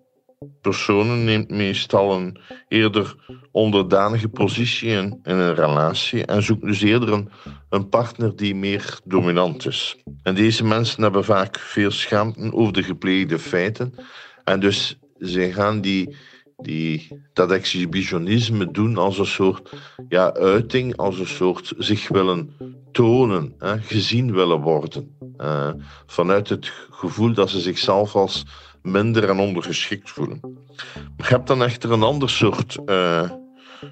personen 0.61 1.25
neemt 1.25 1.51
meestal 1.51 2.13
een 2.13 2.39
eerder 2.69 3.15
onderdanige 3.51 4.29
positie 4.29 4.89
in, 4.89 5.21
een 5.23 5.55
relatie 5.55 6.25
en 6.25 6.43
zoekt 6.43 6.67
dus 6.67 6.81
eerder 6.81 7.13
een, 7.13 7.31
een 7.69 7.89
partner 7.89 8.37
die 8.37 8.55
meer 8.55 8.99
dominant 9.05 9.67
is. 9.67 9.97
En 10.23 10.35
deze 10.35 10.65
mensen 10.65 11.03
hebben 11.03 11.25
vaak 11.25 11.59
veel 11.59 11.91
schaamte 11.91 12.53
over 12.53 12.73
de 12.73 12.83
gepleegde 12.83 13.39
feiten 13.39 13.95
en 14.45 14.61
dus 14.61 14.99
zij 15.19 15.53
gaan 15.53 15.81
die, 15.81 16.17
die, 16.57 17.21
dat 17.33 17.51
exhibitionisme 17.51 18.71
doen 18.71 18.97
als 18.97 19.19
een 19.19 19.27
soort 19.27 19.73
ja, 20.09 20.33
uiting, 20.33 20.97
als 20.97 21.19
een 21.19 21.27
soort 21.27 21.73
zich 21.79 22.09
willen 22.09 22.57
tonen, 22.93 23.55
hè, 23.59 23.81
gezien 23.81 24.33
willen 24.33 24.61
worden. 24.61 25.17
Eh, 25.37 25.71
vanuit 26.07 26.49
het 26.49 26.73
gevoel 26.91 27.33
dat 27.33 27.51
ze 27.51 27.61
zichzelf 27.61 28.15
als 28.15 28.45
minder 28.83 29.29
en 29.29 29.39
ondergeschikt 29.39 30.11
voelen. 30.11 30.41
Je 31.17 31.25
hebt 31.25 31.47
dan 31.47 31.63
echter 31.63 31.93
een 31.93 32.03
ander 32.03 32.31
soort 32.31 32.79
eh, 32.85 33.31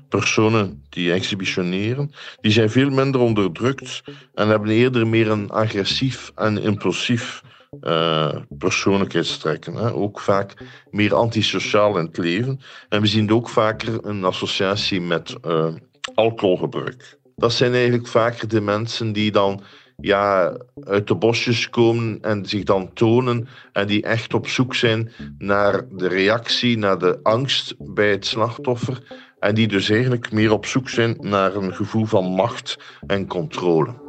personen 0.09 0.85
die 0.89 1.13
exhibitioneren. 1.13 2.13
Die 2.41 2.53
zijn 2.53 2.71
veel 2.71 2.91
minder 2.91 3.21
onderdrukt 3.21 4.03
en 4.35 4.49
hebben 4.49 4.71
eerder 4.71 5.07
meer 5.07 5.31
een 5.31 5.51
agressief 5.51 6.33
en 6.35 6.63
impulsief 6.63 7.43
eh, 7.81 8.37
persoonlijkheidstrekken. 8.49 9.75
Hè. 9.75 9.93
Ook 9.93 10.21
vaak 10.21 10.55
meer 10.91 11.15
antisociaal 11.15 11.99
in 11.99 12.05
het 12.05 12.19
leven. 12.19 12.61
En 12.89 13.01
we 13.01 13.07
zien 13.07 13.33
ook 13.33 13.49
vaker 13.49 14.05
een 14.05 14.25
associatie 14.25 15.01
met 15.01 15.37
eh, 15.43 15.75
alcoholgebruik. 16.15 17.19
Dat 17.37 17.53
zijn 17.53 17.73
eigenlijk 17.73 18.07
vaker 18.07 18.49
de 18.49 18.61
mensen 18.61 19.13
die 19.13 19.31
dan 19.31 19.63
ja, 20.03 20.57
uit 20.85 21.07
de 21.07 21.15
bosjes 21.15 21.71
komen 21.71 22.23
en 22.23 22.47
zich 22.47 22.65
dan 22.65 22.93
tonen 22.93 23.49
en 23.73 23.87
die 23.87 24.03
echt 24.03 24.35
op 24.35 24.49
zoek 24.49 24.75
zijn 24.75 25.13
naar 25.39 25.89
de 25.91 26.09
reactie, 26.09 26.79
naar 26.79 26.99
de 26.99 27.19
angst 27.23 27.75
bij 27.79 28.11
het 28.11 28.27
slachtoffer 28.27 29.27
en 29.39 29.55
die 29.55 29.69
dus 29.69 29.89
eigenlijk 29.91 30.33
meer 30.33 30.53
op 30.53 30.67
zoek 30.67 30.89
zijn 30.89 31.17
naar 31.21 31.55
een 31.55 31.75
gevoel 31.75 32.05
van 32.05 32.25
macht 32.25 32.79
en 33.07 33.27
controle. 33.27 34.07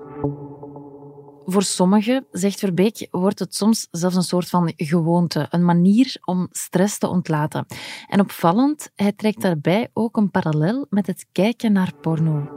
Voor 1.46 1.64
sommigen, 1.64 2.26
zegt 2.32 2.60
Verbeek, 2.60 3.08
wordt 3.12 3.40
het 3.40 3.56
soms 3.56 3.88
zelfs 3.92 4.16
een 4.16 4.22
soort 4.22 4.50
van 4.50 4.74
gewoonte, 4.76 5.48
een 5.50 5.66
manier 5.66 6.18
om 6.26 6.48
stress 6.52 6.98
te 6.98 7.08
ontlaten. 7.08 7.66
En 8.08 8.20
opvallend, 8.20 8.92
hij 8.96 9.12
trekt 9.12 9.42
daarbij 9.42 9.90
ook 9.94 10.18
een 10.18 10.32
parallel 10.32 10.86
met 10.90 11.08
het 11.08 11.26
kijken 11.32 11.72
naar 11.72 11.94
porno. 12.02 12.50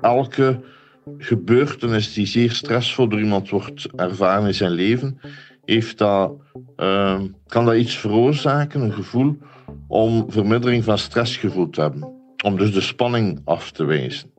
Elke 0.00 0.80
gebeurtenis 1.18 2.12
die 2.12 2.26
zeer 2.26 2.50
stressvol 2.50 3.08
door 3.08 3.20
iemand 3.20 3.50
wordt 3.50 3.88
ervaren 3.96 4.46
in 4.46 4.54
zijn 4.54 4.70
leven, 4.70 5.20
heeft 5.64 5.98
dat, 5.98 6.32
eh, 6.76 7.20
kan 7.46 7.64
dat 7.64 7.74
iets 7.74 7.96
veroorzaken, 7.96 8.80
een 8.80 8.92
gevoel 8.92 9.38
om 9.88 10.24
vermindering 10.28 10.84
van 10.84 10.98
stressgevoel 10.98 11.70
te 11.70 11.80
hebben. 11.80 12.12
Om 12.44 12.56
dus 12.56 12.72
de 12.72 12.80
spanning 12.80 13.40
af 13.44 13.70
te 13.70 13.84
wijzen. 13.84 14.30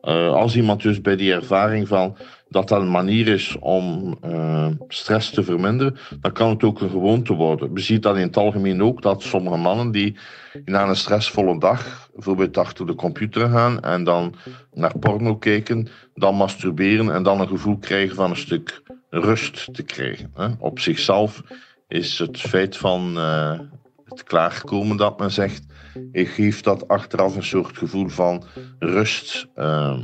Eh, 0.00 0.32
als 0.32 0.56
iemand 0.56 0.82
dus 0.82 1.00
bij 1.00 1.16
die 1.16 1.32
ervaring 1.32 1.88
van 1.88 2.16
dat 2.48 2.68
dat 2.68 2.80
een 2.80 2.90
manier 2.90 3.28
is 3.28 3.56
om 3.60 4.16
uh, 4.24 4.68
stress 4.88 5.30
te 5.30 5.42
verminderen, 5.42 5.96
dan 6.20 6.32
kan 6.32 6.50
het 6.50 6.62
ook 6.62 6.80
een 6.80 6.90
gewoonte 6.90 7.34
worden. 7.34 7.72
We 7.72 7.80
zien 7.80 8.00
dat 8.00 8.16
in 8.16 8.22
het 8.22 8.36
algemeen 8.36 8.82
ook, 8.82 9.02
dat 9.02 9.22
sommige 9.22 9.56
mannen 9.56 9.90
die 9.90 10.16
na 10.64 10.88
een 10.88 10.96
stressvolle 10.96 11.58
dag 11.58 12.08
bijvoorbeeld 12.14 12.56
achter 12.56 12.86
de 12.86 12.94
computer 12.94 13.48
gaan 13.48 13.80
en 13.80 14.04
dan 14.04 14.34
naar 14.72 14.98
porno 14.98 15.36
kijken, 15.36 15.88
dan 16.14 16.34
masturberen 16.34 17.14
en 17.14 17.22
dan 17.22 17.40
een 17.40 17.48
gevoel 17.48 17.78
krijgen 17.78 18.16
van 18.16 18.30
een 18.30 18.36
stuk 18.36 18.82
rust 19.10 19.74
te 19.74 19.82
krijgen. 19.82 20.30
Hè. 20.34 20.48
Op 20.58 20.78
zichzelf 20.78 21.42
is 21.88 22.18
het 22.18 22.40
feit 22.40 22.76
van 22.76 23.14
uh, 23.16 23.60
het 24.04 24.22
klaarkomen 24.22 24.96
dat 24.96 25.18
men 25.18 25.30
zegt, 25.30 25.66
ik 26.12 26.28
geef 26.28 26.60
dat 26.60 26.88
achteraf 26.88 27.36
een 27.36 27.44
soort 27.44 27.78
gevoel 27.78 28.08
van 28.08 28.44
rust. 28.78 29.48
Uh, 29.56 29.98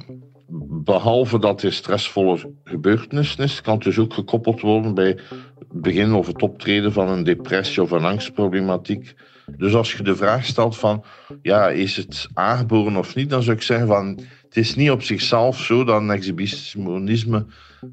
behalve 0.85 1.39
dat 1.39 1.63
het 1.63 1.75
stressvolle 1.75 2.53
gebeurtenis 2.65 3.37
is, 3.37 3.61
kan 3.61 3.75
het 3.75 3.83
dus 3.83 3.99
ook 3.99 4.15
gekoppeld 4.15 4.61
worden 4.61 4.95
bij 4.95 5.19
het 5.59 5.83
begin 5.83 6.13
of 6.13 6.27
het 6.27 6.43
optreden 6.43 6.93
van 6.93 7.09
een 7.09 7.25
depressie 7.25 7.83
of 7.83 7.91
een 7.91 8.05
angstproblematiek. 8.05 9.15
Dus 9.57 9.75
als 9.75 9.93
je 9.93 10.03
de 10.03 10.17
vraag 10.17 10.45
stelt 10.45 10.77
van, 10.77 11.05
ja, 11.43 11.69
is 11.69 11.97
het 11.97 12.29
aangeboren 12.35 12.97
of 12.97 13.15
niet, 13.15 13.31
dan 13.31 13.43
zou 13.43 13.57
ik 13.57 13.63
zeggen 13.63 13.87
van, 13.87 14.21
het 14.43 14.57
is 14.57 14.75
niet 14.75 14.91
op 14.91 15.03
zichzelf 15.03 15.61
zo 15.61 15.85
dat 15.85 16.01
een 16.01 16.11
exhibitionisme 16.11 17.47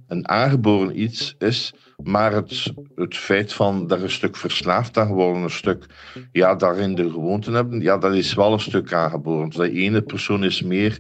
een 0.08 0.28
aangeboren 0.28 1.02
iets 1.02 1.36
is, 1.38 1.74
maar 2.04 2.34
het, 2.34 2.74
het 2.96 3.18
feit 3.18 3.54
van 3.54 3.88
daar 3.88 4.02
een 4.02 4.10
stuk 4.10 4.36
verslaafd 4.36 4.98
aan 4.98 5.08
geworden, 5.08 5.44
een 5.44 5.50
stuk 5.50 5.86
ja, 6.32 6.56
daarin 6.56 6.96
de 6.96 7.10
gewoonte 7.10 7.52
hebben, 7.52 7.82
ja, 7.82 7.98
dat 7.98 8.14
is 8.14 8.34
wel 8.34 8.54
een 8.54 8.60
stuk 8.60 8.94
aangeboren. 8.94 9.50
Dus 9.50 9.58
de 9.58 9.72
ene 9.72 10.02
persoon 10.02 10.44
is 10.44 10.62
meer 10.62 11.00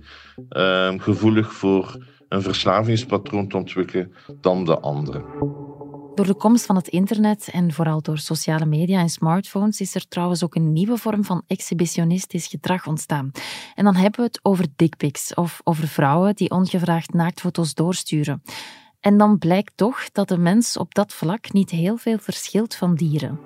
uh, 0.50 0.94
gevoelig 0.98 1.54
voor 1.54 2.06
een 2.30 2.42
verslavingspatroon 2.42 3.48
te 3.48 3.58
ontwikkelen 3.58 4.14
dan 4.42 4.66
de 4.66 4.80
andere. 4.80 5.24
Door 6.16 6.26
de 6.26 6.36
komst 6.36 6.66
van 6.66 6.76
het 6.76 6.88
internet 6.88 7.50
en 7.52 7.74
vooral 7.74 8.02
door 8.02 8.18
sociale 8.18 8.66
media 8.66 9.00
en 9.00 9.10
smartphones 9.10 9.82
is 9.82 9.96
er 9.96 10.08
trouwens 10.08 10.44
ook 10.44 10.56
een 10.56 10.74
nieuwe 10.74 10.98
vorm 10.98 11.24
van 11.24 11.44
exhibitionistisch 11.48 12.48
gedrag 12.48 12.88
ontstaan. 12.88 13.32
En 13.76 13.84
dan 13.84 13.96
hebben 13.96 14.20
we 14.20 14.26
het 14.26 14.40
over 14.44 14.66
dickpics 14.76 15.34
of 15.34 15.62
over 15.64 15.88
vrouwen 15.88 16.36
die 16.36 16.50
ongevraagd 16.50 17.14
naaktfoto's 17.14 17.74
doorsturen. 17.74 18.42
En 19.02 19.18
dan 19.18 19.38
blijkt 19.38 19.72
toch 19.76 20.12
dat 20.12 20.28
de 20.28 20.38
mens 20.38 20.78
op 20.78 20.94
dat 20.94 21.14
vlak 21.14 21.52
niet 21.52 21.70
heel 21.70 21.98
veel 21.98 22.18
verschilt 22.18 22.76
van 22.76 22.96
dieren. 22.96 23.40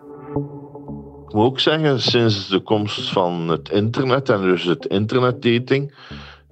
Ik 1.28 1.34
moet 1.34 1.46
ook 1.46 1.60
zeggen, 1.60 2.02
sinds 2.02 2.48
de 2.48 2.60
komst 2.60 3.10
van 3.10 3.48
het 3.48 3.70
internet 3.70 4.30
en 4.30 4.42
dus 4.42 4.64
het 4.64 4.86
internetdating, 4.86 5.94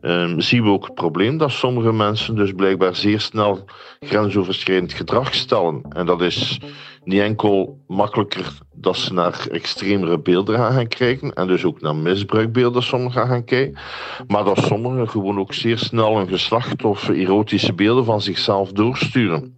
um, 0.05 0.41
zien 0.41 0.63
we 0.63 0.69
ook 0.69 0.85
het 0.85 0.93
probleem 0.93 1.37
dat 1.37 1.51
sommige 1.51 1.93
mensen 1.93 2.35
dus 2.35 2.51
blijkbaar 2.51 2.95
zeer 2.95 3.19
snel 3.19 3.65
grensoverschrijdend 3.99 4.93
gedrag 4.93 5.33
stellen. 5.33 5.81
En 5.89 6.05
dat 6.05 6.21
is 6.21 6.59
niet 7.03 7.21
enkel 7.21 7.79
makkelijker 7.87 8.57
dat 8.73 8.97
ze 8.97 9.13
naar 9.13 9.47
extremere 9.51 10.19
beelden 10.19 10.55
gaan, 10.55 10.87
kijken 10.87 11.33
en 11.33 11.47
dus 11.47 11.65
ook 11.65 11.81
naar 11.81 11.95
misbruikbeelden 11.95 12.83
sommigen 12.83 13.27
gaan 13.27 13.43
kijken, 13.43 13.79
maar 14.27 14.43
dat 14.43 14.57
sommigen 14.57 15.09
gewoon 15.09 15.39
ook 15.39 15.53
zeer 15.53 15.77
snel 15.77 16.19
een 16.19 16.27
geslacht 16.27 16.83
of 16.83 17.09
erotische 17.09 17.73
beelden 17.73 18.05
van 18.05 18.21
zichzelf 18.21 18.71
doorsturen. 18.71 19.57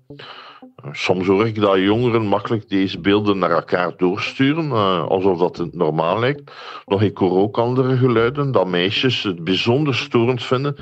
Soms 0.91 1.27
hoor 1.27 1.48
ik 1.48 1.60
dat 1.60 1.77
jongeren 1.77 2.25
makkelijk 2.25 2.70
deze 2.70 3.00
beelden 3.00 3.38
naar 3.38 3.51
elkaar 3.51 3.98
doorsturen, 3.98 4.65
uh, 4.65 5.05
alsof 5.05 5.39
dat 5.39 5.58
het 5.58 5.75
normaal 5.75 6.20
lijkt. 6.20 6.51
Nog 6.86 7.01
ik 7.01 7.17
hoor 7.17 7.38
ook 7.38 7.58
andere 7.58 7.98
geluiden, 7.98 8.51
dat 8.51 8.67
meisjes 8.67 9.24
het 9.24 9.44
bijzonder 9.44 9.96
storend 9.96 10.44
vinden 10.44 10.75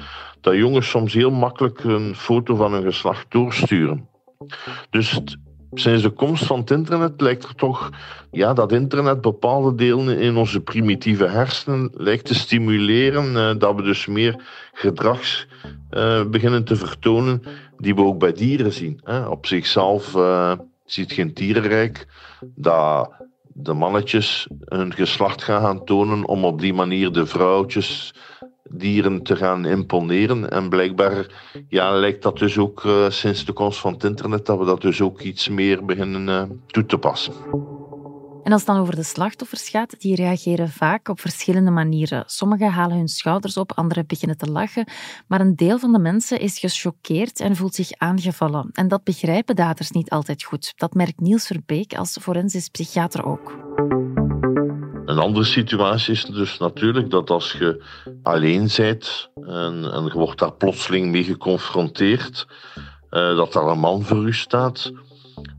dat 0.44 0.56
jongens 0.56 0.90
soms 0.90 1.14
heel 1.14 1.32
makkelijk 1.32 1.84
een 1.84 2.16
foto 2.16 2.56
van 2.56 2.74
hun 2.74 2.84
geslacht 2.84 3.26
doorsturen. 3.32 4.10
Dus 4.90 5.12
het, 5.12 5.38
sinds 5.74 6.01
de 6.01 6.10
komst 6.10 6.46
van 6.46 6.60
het 6.60 6.72
internet 6.72 7.22
lijkt 7.22 7.44
er 7.44 7.56
toch 7.56 7.89
ja, 8.32 8.53
dat 8.53 8.72
internet 8.72 9.22
bepaalde 9.22 9.75
delen 9.75 10.20
in 10.20 10.36
onze 10.36 10.62
primitieve 10.62 11.27
hersenen 11.27 11.92
lijkt 11.94 12.25
te 12.25 12.36
stimuleren, 12.36 13.36
uh, 13.36 13.51
dat 13.58 13.75
we 13.75 13.82
dus 13.82 14.06
meer 14.06 14.44
gedrags 14.74 15.48
uh, 15.92 16.25
beginnen 16.25 16.63
te 16.63 16.75
vertonen 16.75 17.44
die 17.77 17.96
we 17.96 18.01
ook 18.01 18.20
bij 18.20 18.34
dieren 18.34 18.74
zien. 18.74 19.01
Op 19.30 19.46
zichzelf 19.46 20.15
uh, 20.15 20.51
ziet 20.86 21.12
geen 21.12 21.34
dierenrijk 21.34 22.08
dat 22.56 23.12
de 23.53 23.74
mannetjes 23.74 24.48
hun 24.65 24.94
geslacht 24.94 25.44
gaan 25.44 25.86
tonen 25.86 26.27
om 26.27 26.46
op 26.46 26.60
die 26.60 26.74
manier 26.74 27.12
de 27.12 27.25
vrouwtjes 27.25 28.13
dieren 28.70 29.24
te 29.24 29.36
gaan 29.36 29.65
imponeren. 29.65 30.50
En 30.50 30.70
blijkbaar 30.70 31.27
ja, 31.67 31.91
lijkt 31.91 32.24
dat 32.24 32.38
dus 32.38 32.58
ook 32.58 32.84
uh, 32.84 33.10
sinds 33.10 33.46
de 33.46 33.53
komst 33.53 33.79
van 33.79 33.93
het 33.93 34.03
internet 34.03 34.46
dat 34.46 34.58
we 34.60 34.65
dat 34.65 34.82
dus 34.82 35.01
ook 35.01 35.22
iets 35.22 35.50
meer 35.50 35.86
beginnen 35.86 36.27
uh, 36.27 36.58
toe 36.67 36.86
te 36.86 36.98
passen. 36.98 37.34
En 38.43 38.51
als 38.51 38.62
het 38.62 38.70
dan 38.70 38.79
over 38.79 38.96
de 38.96 39.03
slachtoffers 39.03 39.70
gaat, 39.70 40.00
die 40.00 40.15
reageren 40.15 40.70
vaak 40.70 41.08
op 41.08 41.20
verschillende 41.20 41.72
manieren. 41.72 42.24
Sommigen 42.25 42.72
halen 42.72 42.98
hun 42.98 43.08
schouders 43.08 43.58
op, 43.58 43.72
anderen 43.72 44.08
beginnen 44.08 44.38
te 44.38 44.51
lachen. 44.51 44.88
Maar 45.27 45.41
een 45.41 45.55
deel 45.55 45.79
van 45.79 45.91
de 45.91 46.00
mensen 46.00 46.39
is 46.39 46.60
gechoqueerd 46.60 47.39
en 47.39 47.55
voelt 47.55 47.75
zich 47.75 47.91
aangevallen. 47.91 48.70
En 48.72 48.88
dat 48.88 49.03
begrijpen 49.03 49.55
daders 49.55 49.91
niet 49.91 50.10
altijd 50.10 50.43
goed. 50.43 50.74
Dat 50.75 50.93
merkt 50.93 51.20
Niels 51.20 51.48
Verbeek 51.48 51.93
als 51.93 52.17
forensisch 52.22 52.70
psychiater 52.70 53.25
ook. 53.25 53.73
Een 55.06 55.20
andere 55.20 55.46
situatie 55.46 56.14
is 56.14 56.26
dus 56.26 56.58
natuurlijk 56.58 57.10
dat 57.10 57.30
als 57.30 57.52
je 57.52 57.84
alleen 58.24 58.70
bent 58.78 59.30
en, 59.36 59.92
en 59.94 60.04
je 60.04 60.12
wordt 60.14 60.40
daar 60.40 60.54
plotseling 60.54 61.12
mee 61.12 61.24
geconfronteerd, 61.24 62.48
uh, 63.12 63.36
dat 63.36 63.54
daar 63.54 63.68
een 63.68 63.80
man 63.80 64.04
voor 64.04 64.26
u 64.26 64.34
staat, 64.34 64.92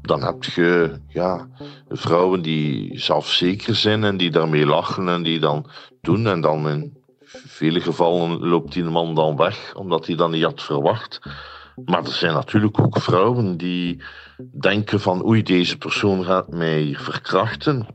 dan 0.02 0.22
heb 0.22 0.44
je 0.44 0.92
ja, 1.08 1.48
vrouwen 1.88 2.42
die 2.42 2.98
zelfzeker 3.00 3.74
zijn 3.74 4.04
en 4.04 4.16
die 4.16 4.30
daarmee 4.30 4.66
lachen 4.66 5.08
en 5.08 5.22
die 5.22 5.40
dan 5.40 5.66
doen. 6.00 6.26
En 6.26 6.40
dan 6.40 6.68
in 6.68 6.96
vele 7.46 7.80
gevallen 7.80 8.48
loopt 8.48 8.72
die 8.72 8.84
man 8.84 9.14
dan 9.14 9.36
weg, 9.36 9.74
omdat 9.74 10.06
hij 10.06 10.16
dan 10.16 10.30
niet 10.30 10.44
had 10.44 10.62
verwacht. 10.62 11.20
Maar 11.84 12.04
er 12.04 12.12
zijn 12.12 12.32
natuurlijk 12.32 12.80
ook 12.80 13.00
vrouwen 13.00 13.56
die 13.56 14.02
denken 14.60 15.00
van 15.00 15.26
oei, 15.26 15.42
deze 15.42 15.78
persoon 15.78 16.24
gaat 16.24 16.48
mij 16.48 16.94
verkrachten. 16.98 17.86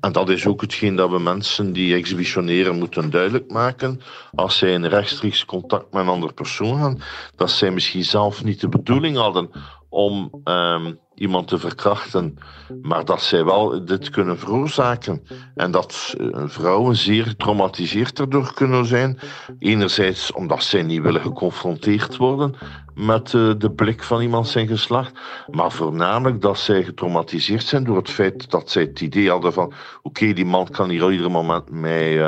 En 0.00 0.12
dat 0.12 0.28
is 0.28 0.46
ook 0.46 0.60
hetgeen 0.60 0.96
dat 0.96 1.10
we 1.10 1.18
mensen 1.18 1.72
die 1.72 1.94
exhibitioneren 1.94 2.78
moeten 2.78 3.10
duidelijk 3.10 3.50
maken. 3.50 4.00
Als 4.34 4.58
zij 4.58 4.72
in 4.72 4.84
rechtstreeks 4.84 5.44
contact 5.44 5.92
met 5.92 6.02
een 6.02 6.08
andere 6.08 6.32
persoon 6.32 6.78
gaan, 6.78 7.00
dat 7.36 7.50
zij 7.50 7.70
misschien 7.70 8.04
zelf 8.04 8.44
niet 8.44 8.60
de 8.60 8.68
bedoeling 8.68 9.16
hadden 9.16 9.50
om 9.88 10.42
um, 10.44 10.98
iemand 11.14 11.48
te 11.48 11.58
verkrachten, 11.58 12.38
maar 12.82 13.04
dat 13.04 13.22
zij 13.22 13.44
wel 13.44 13.84
dit 13.84 14.10
kunnen 14.10 14.38
veroorzaken. 14.38 15.22
En 15.54 15.70
dat 15.70 16.14
uh, 16.18 16.42
vrouwen 16.46 16.96
zeer 16.96 17.24
getraumatiseerd 17.24 18.18
erdoor 18.18 18.54
kunnen 18.54 18.86
zijn. 18.86 19.18
Enerzijds 19.58 20.32
omdat 20.32 20.62
zij 20.62 20.82
niet 20.82 21.02
willen 21.02 21.20
geconfronteerd 21.20 22.16
worden 22.16 22.54
met 22.94 23.32
uh, 23.32 23.52
de 23.58 23.70
blik 23.70 24.02
van 24.02 24.20
iemand 24.20 24.48
zijn 24.48 24.66
geslacht, 24.66 25.12
maar 25.50 25.72
voornamelijk 25.72 26.40
dat 26.40 26.58
zij 26.58 26.84
getraumatiseerd 26.84 27.64
zijn 27.64 27.84
door 27.84 27.96
het 27.96 28.10
feit 28.10 28.50
dat 28.50 28.70
zij 28.70 28.82
het 28.82 29.00
idee 29.00 29.30
hadden 29.30 29.52
van 29.52 29.72
oké, 30.02 30.32
die 30.32 30.44
man 30.44 30.68
kan 30.68 30.88
hier 30.88 31.12
ieder 31.12 31.30
moment 31.30 31.70
mij 31.70 32.18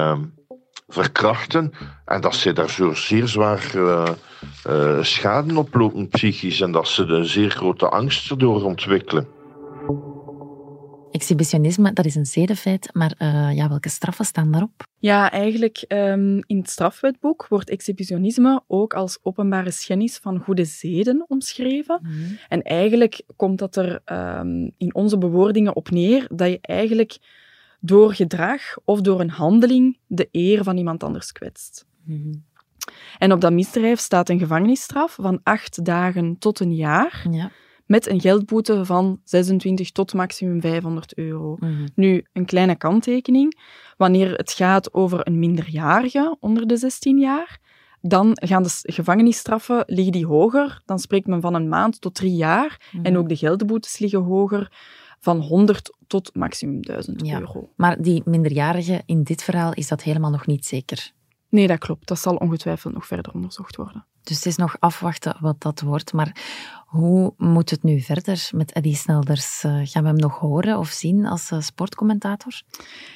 verkrachten 0.87 1.73
en 2.05 2.21
dat 2.21 2.35
zij 2.35 2.53
daar 2.53 2.71
zo 2.71 2.95
zeer 2.95 3.29
zwaar 3.29 3.73
uh, 3.75 4.09
uh, 4.69 5.03
schade 5.03 5.59
oplopen 5.59 6.09
psychisch 6.09 6.61
en 6.61 6.73
dat 6.73 6.89
ze 6.89 7.03
een 7.03 7.25
zeer 7.25 7.51
grote 7.51 7.89
angst 7.89 8.31
erdoor 8.31 8.65
ontwikkelen. 8.65 9.27
Exhibitionisme, 11.11 11.93
dat 11.93 12.05
is 12.05 12.15
een 12.15 12.27
zedenfeit, 12.27 12.89
maar 12.93 13.15
uh, 13.19 13.55
ja, 13.55 13.69
welke 13.69 13.89
straffen 13.89 14.25
staan 14.25 14.51
daarop? 14.51 14.83
Ja, 14.99 15.31
eigenlijk 15.31 15.85
um, 15.89 16.43
in 16.47 16.59
het 16.59 16.71
strafwetboek 16.71 17.47
wordt 17.49 17.71
exhibitionisme 17.71 18.63
ook 18.67 18.95
als 18.95 19.19
openbare 19.23 19.71
schennis 19.71 20.19
van 20.19 20.39
goede 20.39 20.65
zeden 20.65 21.25
omschreven. 21.29 22.01
Mm. 22.03 22.39
En 22.49 22.63
eigenlijk 22.63 23.23
komt 23.37 23.59
dat 23.59 23.77
er 23.77 24.01
um, 24.39 24.73
in 24.79 24.95
onze 24.95 25.19
bewoordingen 25.19 25.77
op 25.77 25.91
neer 25.91 26.27
dat 26.35 26.49
je 26.49 26.59
eigenlijk 26.61 27.19
door 27.87 28.15
gedrag 28.15 28.61
of 28.85 29.01
door 29.01 29.21
een 29.21 29.31
handeling 29.31 29.99
de 30.07 30.29
eer 30.31 30.63
van 30.65 30.77
iemand 30.77 31.03
anders 31.03 31.33
kwetst. 31.33 31.87
Mm. 32.05 32.45
En 33.19 33.33
op 33.33 33.41
dat 33.41 33.53
misdrijf 33.53 34.01
staat 34.01 34.29
een 34.29 34.39
gevangenisstraf 34.39 35.17
van 35.21 35.41
acht 35.43 35.85
dagen 35.85 36.39
tot 36.39 36.61
een 36.61 36.75
jaar. 36.75 37.27
Ja. 37.31 37.51
Met 37.87 38.07
een 38.07 38.21
geldboete 38.21 38.85
van 38.85 39.21
26 39.25 39.91
tot 39.91 40.15
maximum 40.15 40.61
500 40.61 41.17
euro. 41.17 41.57
Mm. 41.59 41.89
Nu, 41.95 42.25
een 42.33 42.45
kleine 42.45 42.77
kanttekening. 42.77 43.59
Wanneer 43.97 44.35
het 44.37 44.53
gaat 44.53 44.95
over 44.95 45.27
een 45.27 45.39
minderjarige 45.39 46.37
onder 46.41 46.67
de 46.67 46.77
16 46.77 47.19
jaar, 47.19 47.59
dan 48.01 48.31
gaan 48.33 48.63
de 48.63 48.79
gevangenisstraffen 48.83 49.83
liggen 49.87 50.13
die 50.13 50.27
hoger. 50.27 50.83
Dan 50.85 50.99
spreekt 50.99 51.27
men 51.27 51.41
van 51.41 51.55
een 51.55 51.69
maand 51.69 52.01
tot 52.01 52.15
drie 52.15 52.35
jaar. 52.35 52.91
Mm. 52.93 53.05
En 53.05 53.19
ook 53.19 53.29
de 53.29 53.37
geldboetes 53.37 53.99
liggen 53.99 54.23
hoger 54.23 54.73
van 55.21 55.41
100 55.41 55.97
tot 56.07 56.35
maximum 56.35 56.83
1000 56.83 57.27
ja. 57.27 57.41
euro. 57.41 57.71
Maar 57.77 58.03
die 58.03 58.23
minderjarige 58.25 59.03
in 59.07 59.23
dit 59.23 59.43
verhaal 59.43 59.73
is 59.73 59.89
dat 59.89 60.03
helemaal 60.03 60.31
nog 60.31 60.47
niet 60.47 60.67
zeker. 60.67 61.13
Nee, 61.49 61.67
dat 61.67 61.79
klopt. 61.79 62.09
Dat 62.09 62.19
zal 62.19 62.37
ongetwijfeld 62.37 62.95
nog 62.95 63.07
verder 63.07 63.33
onderzocht 63.33 63.77
worden. 63.77 64.07
Dus 64.23 64.37
het 64.37 64.47
is 64.47 64.57
nog 64.57 64.77
afwachten 64.79 65.37
wat 65.41 65.61
dat 65.61 65.81
wordt. 65.81 66.13
Maar 66.13 66.37
hoe 66.87 67.35
moet 67.37 67.71
het 67.71 67.83
nu 67.83 68.01
verder 68.01 68.49
met 68.55 68.73
Eddie 68.73 68.95
Snelders? 68.95 69.65
Uh, 69.65 69.81
gaan 69.85 70.03
we 70.03 70.09
hem 70.09 70.19
nog 70.19 70.39
horen 70.39 70.79
of 70.79 70.89
zien 70.89 71.27
als 71.27 71.51
uh, 71.51 71.61
sportcommentator? 71.61 72.63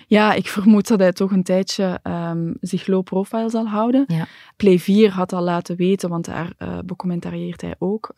Ja, 0.06 0.32
ik 0.32 0.48
vermoed 0.48 0.88
dat 0.88 0.98
hij 0.98 1.12
toch 1.12 1.30
een 1.30 1.42
tijdje 1.42 2.00
um, 2.02 2.56
zich 2.60 2.86
low 2.86 3.02
profile 3.02 3.50
zal 3.50 3.66
houden. 3.66 4.04
Ja. 4.06 4.26
Play 4.56 4.78
4 4.78 5.10
had 5.10 5.32
al 5.32 5.42
laten 5.42 5.76
weten, 5.76 6.08
want 6.08 6.24
daar 6.24 6.52
uh, 6.58 6.78
becommentarieert 6.84 7.60
hij 7.60 7.74
ook 7.78 8.14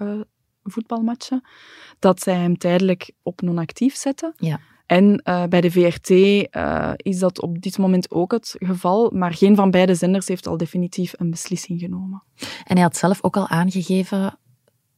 voetbalmatchen, 0.62 1.42
dat 1.98 2.20
zij 2.20 2.34
hem 2.34 2.58
tijdelijk 2.58 3.10
op 3.22 3.40
non-actief 3.40 3.94
zetten. 3.96 4.32
Ja. 4.36 4.60
En 4.86 5.20
uh, 5.24 5.44
bij 5.46 5.60
de 5.60 5.70
VRT 5.70 6.10
uh, 6.10 6.92
is 6.96 7.18
dat 7.18 7.40
op 7.40 7.62
dit 7.62 7.78
moment 7.78 8.10
ook 8.10 8.32
het 8.32 8.56
geval, 8.58 9.10
maar 9.14 9.32
geen 9.34 9.56
van 9.56 9.70
beide 9.70 9.94
zenders 9.94 10.28
heeft 10.28 10.46
al 10.46 10.56
definitief 10.56 11.14
een 11.16 11.30
beslissing 11.30 11.80
genomen. 11.80 12.22
En 12.64 12.74
hij 12.74 12.82
had 12.82 12.96
zelf 12.96 13.22
ook 13.22 13.36
al 13.36 13.48
aangegeven 13.48 14.38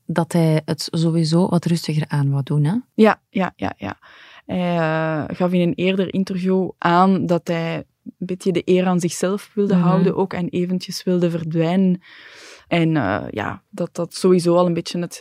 dat 0.07 0.33
hij 0.33 0.63
het 0.65 0.89
sowieso 0.91 1.49
wat 1.49 1.65
rustiger 1.65 2.05
aan 2.09 2.31
wou 2.31 2.43
doen, 2.43 2.65
hè? 2.65 2.75
Ja, 2.95 3.21
ja, 3.31 3.53
ja, 3.57 3.75
ja. 3.77 3.99
Hij 4.47 4.77
uh, 4.77 5.37
gaf 5.37 5.53
in 5.53 5.61
een 5.61 5.75
eerder 5.75 6.15
interview 6.15 6.71
aan 6.79 7.27
dat 7.27 7.49
hij 7.49 7.77
een 8.05 8.27
beetje 8.27 8.53
de 8.53 8.63
eer 8.65 8.87
aan 8.87 9.01
zichzelf 9.01 9.51
wilde 9.55 9.75
Mhm. 9.75 9.83
houden 9.83 10.17
ook 10.17 10.33
en 10.33 10.49
eventjes 10.49 11.03
wilde 11.03 11.31
verdwijnen. 11.31 12.01
En 12.67 12.91
ja, 13.31 13.63
dat 13.71 13.95
dat 13.95 14.15
sowieso 14.15 14.57
al 14.57 14.67
een 14.67 14.75
beetje 14.75 14.99
het 14.99 15.21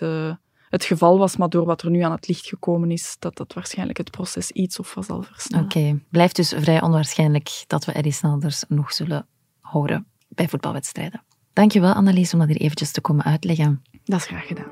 het 0.73 0.85
geval 0.85 1.17
was, 1.17 1.37
maar 1.37 1.49
door 1.49 1.65
wat 1.65 1.81
er 1.81 1.89
nu 1.89 2.01
aan 2.01 2.11
het 2.11 2.27
licht 2.27 2.47
gekomen 2.47 2.91
is, 2.91 3.15
dat 3.19 3.35
dat 3.35 3.53
waarschijnlijk 3.53 3.97
het 3.97 4.11
proces 4.11 4.51
iets 4.51 4.79
of 4.79 4.93
wat 4.93 5.05
zal 5.05 5.21
versnellen. 5.21 5.65
Oké, 5.65 5.99
blijft 6.09 6.35
dus 6.35 6.53
vrij 6.57 6.81
onwaarschijnlijk 6.81 7.63
dat 7.67 7.85
we 7.85 7.91
Eddie 7.91 8.11
Snelders 8.11 8.63
nog 8.67 8.93
zullen 8.93 9.27
horen 9.59 10.07
bij 10.27 10.47
voetbalwedstrijden. 10.47 11.23
Dankjewel 11.53 11.93
Annelies 11.93 12.33
om 12.33 12.39
dat 12.39 12.47
hier 12.47 12.57
eventjes 12.57 12.91
te 12.91 13.01
komen 13.01 13.25
uitleggen. 13.25 13.81
Dat 14.03 14.19
is 14.19 14.25
graag 14.25 14.47
gedaan. 14.47 14.71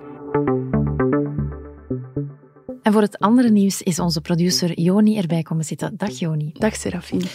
En 2.81 2.93
voor 2.93 3.01
het 3.01 3.19
andere 3.19 3.49
nieuws 3.49 3.81
is 3.81 3.99
onze 3.99 4.21
producer 4.21 4.79
Joni 4.79 5.17
erbij 5.17 5.41
komen 5.41 5.65
zitten. 5.65 5.97
Dag 5.97 6.19
Joni. 6.19 6.51
Dag 6.53 6.75
Serafine. 6.75 7.25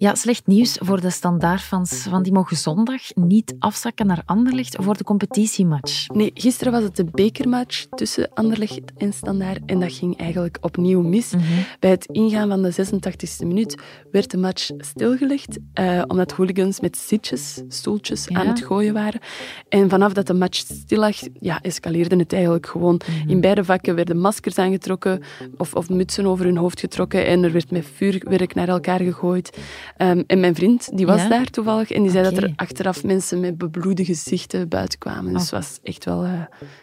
Ja, 0.00 0.14
slecht 0.14 0.46
nieuws 0.46 0.78
voor 0.82 1.00
de 1.00 1.10
standaardfans, 1.10 2.06
want 2.06 2.24
die 2.24 2.32
mogen 2.32 2.56
zondag 2.56 3.00
niet 3.14 3.54
afzakken 3.58 4.06
naar 4.06 4.22
Anderlecht 4.24 4.76
voor 4.80 4.96
de 4.96 5.04
competitiematch. 5.04 6.08
Nee, 6.08 6.30
gisteren 6.34 6.72
was 6.72 6.82
het 6.82 6.96
de 6.96 7.04
bekermatch 7.04 7.86
tussen 7.94 8.30
Anderlecht 8.34 8.80
en 8.96 9.12
Standaard 9.12 9.60
en 9.66 9.80
dat 9.80 9.92
ging 9.92 10.18
eigenlijk 10.18 10.58
opnieuw 10.60 11.02
mis. 11.02 11.30
Mhm. 11.34 11.42
Bij 11.80 11.90
het 11.90 12.06
ingaan 12.06 12.48
van 12.48 12.62
de 12.62 12.72
86e 12.72 13.46
minuut 13.46 13.82
werd 14.10 14.30
de 14.30 14.36
match 14.36 14.70
stilgelegd, 14.78 15.58
uh, 15.80 16.02
omdat 16.06 16.32
hooligans 16.32 16.80
met 16.80 16.96
zitjes, 16.96 17.62
stoeltjes 17.68 18.24
Ja. 18.28 18.38
aan 18.38 18.46
het 18.46 18.64
gooien 18.64 18.94
waren. 18.94 19.20
En 19.68 19.88
vanaf 19.88 20.12
dat 20.12 20.26
de 20.26 20.34
match 20.34 20.58
stil 20.58 20.98
lag, 20.98 21.16
ja, 21.40 21.60
escaleerde 21.60 22.16
het 22.16 22.32
eigenlijk 22.32 22.66
gewoon. 22.66 23.00
Mhm. 23.06 23.30
In 23.30 23.40
beide 23.40 23.64
vakken 23.64 23.94
werden 23.94 24.18
maskers 24.18 24.58
aangetrokken 24.58 25.22
of, 25.56 25.74
of 25.74 25.88
mutsen 25.88 26.26
over 26.26 26.44
hun 26.44 26.56
hoofd 26.56 26.80
getrokken 26.80 27.26
en 27.26 27.44
er 27.44 27.52
werd 27.52 27.70
met 27.70 27.86
vuurwerk 27.94 28.54
naar 28.54 28.68
elkaar 28.68 29.00
gegooid. 29.00 29.58
Um, 29.98 30.24
en 30.26 30.40
mijn 30.40 30.54
vriend, 30.54 30.96
die 30.96 31.06
was 31.06 31.22
Ja? 31.22 31.28
daar 31.28 31.46
toevallig 31.46 31.90
en 31.90 32.02
die 32.02 32.10
zei 32.10 32.24
dat 32.24 32.42
er 32.42 32.52
achteraf 32.56 33.04
mensen 33.04 33.40
met 33.40 33.58
bebloede 33.58 34.04
gezichten 34.04 34.68
buiten 34.68 34.98
kwamen. 34.98 35.32
Dus 35.32 35.42
het 35.42 35.50
was 35.50 35.78
echt 35.82 36.04
wel 36.04 36.24
eh, 36.24 36.30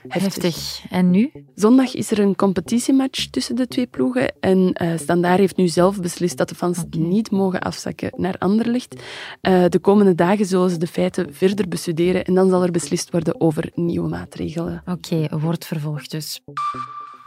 heftig. 0.08 0.44
Heftig. 0.44 0.82
En 0.90 1.12
nu? 1.12 1.32
Zondag 1.56 1.96
is 1.96 2.12
er 2.12 2.20
een 2.20 2.36
competitiematch 2.36 3.26
tussen 3.26 3.56
de 3.56 3.68
twee 3.68 3.88
ploegen. 3.88 4.34
En 4.40 4.74
eh 4.74 4.98
Standaard 4.98 5.40
heeft 5.40 5.58
nu 5.58 5.68
zelf 5.68 6.02
beslist 6.02 6.38
dat 6.38 6.50
de 6.50 6.56
fans 6.56 6.84
niet 6.90 7.32
mogen 7.32 7.60
afzakken 7.60 8.12
naar 8.16 8.36
Anderlecht. 8.38 9.02
Eh, 9.42 9.66
de 9.70 9.80
komende 9.80 10.16
dagen 10.16 10.46
zullen 10.46 10.70
ze 10.70 10.78
de 10.78 10.88
feiten 10.88 11.34
verder 11.34 11.68
bestuderen 11.68 12.24
en 12.24 12.34
dan 12.34 12.50
zal 12.50 12.64
er 12.64 12.72
beslist 12.72 13.12
worden 13.12 13.42
over 13.42 13.72
nieuwe 13.74 14.10
maatregelen. 14.10 14.82
Oké, 14.86 15.28
wordt 15.40 15.66
vervolgd 15.66 16.12
dus. 16.12 16.42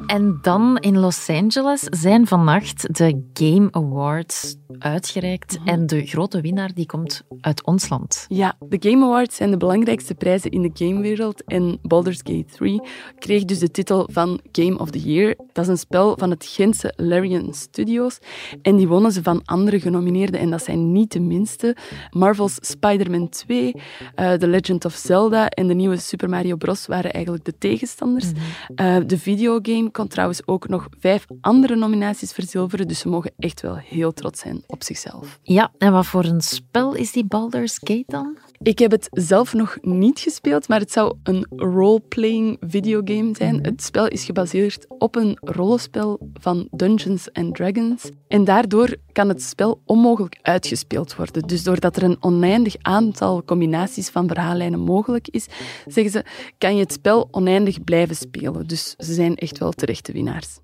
En 0.07 0.39
dan 0.43 0.77
in 0.79 0.99
Los 0.99 1.29
Angeles 1.29 1.81
zijn 1.81 2.27
vannacht 2.27 2.97
de 2.97 3.23
Game 3.33 3.69
Awards 3.71 4.57
uitgereikt. 4.83 5.59
En 5.65 5.87
de 5.87 6.07
grote 6.07 6.41
winnaar 6.41 6.75
die 6.75 6.87
komt 6.87 7.25
uit 7.41 7.65
ons 7.65 7.89
land. 7.89 8.25
Ja, 8.29 8.57
de 8.69 8.89
Game 8.91 9.05
Awards 9.05 9.37
zijn 9.37 9.51
de 9.51 9.57
belangrijkste 9.57 10.15
prijzen 10.15 10.51
in 10.51 10.63
de 10.63 10.71
gamewereld 10.73 11.45
en 11.45 11.79
Baldur's 11.83 12.21
Gate 12.23 12.45
3 12.57 12.83
kreeg 13.19 13.45
dus 13.45 13.59
de 13.59 13.71
titel 13.71 14.09
van 14.13 14.41
Game 14.53 14.79
of 14.79 14.91
the 14.91 14.99
Year. 14.99 15.35
Dat 15.53 15.65
is 15.65 15.71
een 15.71 15.79
spel 15.79 16.17
van 16.19 16.31
het 16.31 16.47
Gentse 16.47 16.93
Larian 16.97 17.55
Studios 17.55 18.19
en 18.63 18.77
die 18.77 18.89
wonnen 18.89 19.13
ze 19.13 19.23
van 19.23 19.43
andere 19.45 19.81
genomineerden 19.81 20.41
en 20.41 20.51
dat 20.51 20.65
zijn 20.65 20.93
niet 20.93 21.13
de 21.13 21.21
minste. 21.21 21.77
Marvel's 22.11 22.59
Spider-Man 22.61 23.29
2, 23.29 23.75
eh, 24.15 24.33
The 24.33 24.47
Legend 24.47 24.85
of 24.85 24.95
Zelda 24.95 25.49
en 25.49 25.67
de 25.67 25.75
nieuwe 25.75 25.97
Super 25.97 26.29
Mario 26.29 26.57
Bros. 26.57 26.87
waren 26.87 27.13
eigenlijk 27.13 27.45
de 27.45 27.59
tegenstanders. 27.59 28.31
Eh, 28.75 28.97
de 29.07 29.19
videogame 29.19 29.91
kon 29.91 30.09
trouwens 30.09 30.47
ook 30.47 30.69
nog 30.69 30.89
vijf 30.99 31.27
andere 31.41 31.77
nominaties 31.77 32.33
verzilveren, 32.33 32.89
dus 32.89 32.99
ze 32.99 33.09
mogen 33.09 33.33
echt 33.39 33.61
wel 33.61 33.77
heel 33.77 34.13
trots 34.13 34.41
zijn 34.41 34.63
op 34.71 34.83
zichzelf. 34.83 35.39
Ja, 35.43 35.73
en 35.79 35.93
wat 35.93 36.07
voor 36.07 36.25
een 36.25 36.41
spel 36.41 36.95
is 36.95 37.13
die 37.13 37.25
Baldur's 37.25 37.79
Gate 37.83 38.05
dan? 38.07 38.39
Ik 38.63 38.79
heb 38.79 38.91
het 38.91 39.09
zelf 39.11 39.55
nog 39.55 39.79
niet 39.81 40.19
gespeeld, 40.21 40.69
maar 40.69 40.81
het 40.81 40.93
zou 40.93 41.17
een 41.23 41.47
role-playing 41.57 42.57
videogame 42.61 43.35
zijn. 43.37 43.65
Het 43.65 43.83
spel 43.83 44.09
is 44.09 44.25
gebaseerd 44.25 44.85
op 44.89 45.17
een 45.17 45.39
rollenspel 45.41 46.31
van 46.35 46.69
Dungeons 46.71 47.33
and 47.33 47.55
Dragons. 47.55 48.11
En 48.29 48.45
daardoor 48.45 48.97
kan 49.13 49.29
het 49.29 49.43
spel 49.43 49.81
onmogelijk 49.85 50.39
uitgespeeld 50.43 51.17
worden. 51.17 51.43
Dus 51.43 51.63
doordat 51.63 51.97
er 51.97 52.03
een 52.03 52.23
oneindig 52.23 52.75
aantal 52.81 53.45
combinaties 53.45 54.09
van 54.09 54.29
verhaallijnen 54.29 54.81
mogelijk 54.81 55.29
is, 55.29 55.47
zeggen 55.87 56.13
ze, 56.13 56.25
kan 56.59 56.75
je 56.75 56.83
het 56.83 56.93
spel 56.93 57.29
oneindig 57.31 57.85
blijven 57.85 58.17
spelen. 58.17 58.67
Dus 58.67 58.95
ze 58.99 59.15
zijn 59.15 59.37
echt 59.37 59.59
wel 59.59 59.73
terechte 59.73 60.13
winnaars. 60.13 60.59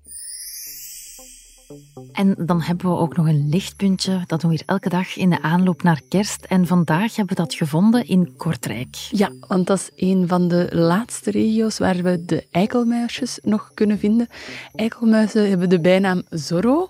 En 2.11 2.35
dan 2.37 2.61
hebben 2.61 2.89
we 2.89 2.97
ook 2.97 3.15
nog 3.15 3.27
een 3.27 3.49
lichtpuntje. 3.49 4.23
Dat 4.25 4.41
doen 4.41 4.49
we 4.49 4.55
hier 4.55 4.65
elke 4.67 4.89
dag 4.89 5.15
in 5.15 5.29
de 5.29 5.41
aanloop 5.41 5.83
naar 5.83 6.01
kerst. 6.09 6.45
En 6.45 6.67
vandaag 6.67 7.15
hebben 7.15 7.35
we 7.35 7.41
dat 7.41 7.53
gevonden 7.53 8.07
in 8.07 8.33
Kortrijk. 8.37 8.95
Ja, 8.95 9.31
want 9.47 9.67
dat 9.67 9.77
is 9.77 10.09
een 10.09 10.27
van 10.27 10.47
de 10.47 10.67
laatste 10.71 11.31
regio's 11.31 11.77
waar 11.77 12.03
we 12.03 12.25
de 12.25 12.47
eikelmuisjes 12.51 13.39
nog 13.43 13.71
kunnen 13.73 13.99
vinden. 13.99 14.27
Eikelmuizen 14.75 15.49
hebben 15.49 15.69
de 15.69 15.79
bijnaam 15.79 16.23
Zorro, 16.29 16.89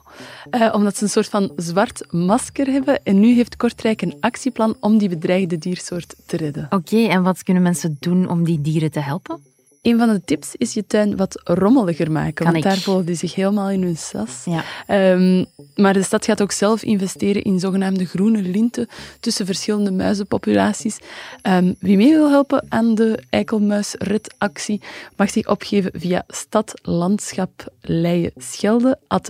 eh, 0.50 0.74
omdat 0.74 0.98
ze 0.98 1.04
een 1.04 1.10
soort 1.10 1.30
van 1.30 1.52
zwart 1.56 2.12
masker 2.12 2.68
hebben. 2.68 3.04
En 3.04 3.20
nu 3.20 3.34
heeft 3.34 3.56
Kortrijk 3.56 4.02
een 4.02 4.18
actieplan 4.20 4.76
om 4.80 4.98
die 4.98 5.10
bedreigde 5.10 5.58
diersoort 5.58 6.16
te 6.26 6.38
redden. 6.38 6.68
Oké, 6.70 6.98
en 6.98 7.24
wat 7.24 7.44
kunnen 7.44 7.64
mensen 7.64 7.98
doen 8.00 8.30
om 8.30 8.44
die 8.44 8.62
dieren 8.62 8.92
te 8.92 9.00
helpen? 9.00 9.56
Een 9.88 9.98
van 9.98 10.10
de 10.10 10.22
tips 10.26 10.56
is 10.56 10.74
je 10.74 10.88
tuin 10.88 11.16
wat 11.16 11.42
rommeliger 11.44 12.12
maken, 12.12 12.34
Kan 12.34 12.46
want 12.46 12.58
ik. 12.58 12.64
daar 12.64 12.78
voelen 12.78 13.06
die 13.06 13.16
zich 13.16 13.36
helemaal 13.36 13.70
in 13.70 13.84
hun 13.84 13.98
sas. 13.98 14.44
Ja. 14.46 14.64
Ehm, 14.88 15.46
maar 15.76 15.94
de 15.94 16.04
stad 16.04 16.26
gaat 16.26 16.42
ook 16.42 16.52
zelf 16.52 16.84
investeren 16.84 17.42
in 17.42 17.60
zogenaamde 17.60 18.06
groene 18.06 18.42
linten 18.42 18.88
tussen 19.20 19.46
verschillende 19.46 19.92
muizenpopulaties. 19.92 20.98
Ehm, 21.42 21.74
wie 21.80 21.98
mee 21.98 22.14
wil 22.14 22.30
helpen 22.30 22.66
aan 22.70 22.96
de 22.96 23.20
eikelmuisredactie 23.30 24.82
mag 25.16 25.30
zich 25.30 25.48
opgeven 25.48 25.92
via 25.94 26.24
stadlandschap 26.28 27.74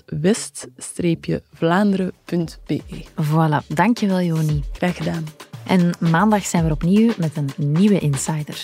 west-vlaanderen.be. 0.05 2.81
Voilà, 3.23 3.67
dankjewel 3.67 4.21
Joni. 4.21 4.63
Graag 4.71 4.97
gedaan. 4.97 5.25
En 5.67 5.91
maandag 5.99 6.45
zijn 6.45 6.65
we 6.65 6.71
opnieuw 6.71 7.11
met 7.17 7.31
een 7.35 7.49
nieuwe 7.55 7.99
Insider. 7.99 8.63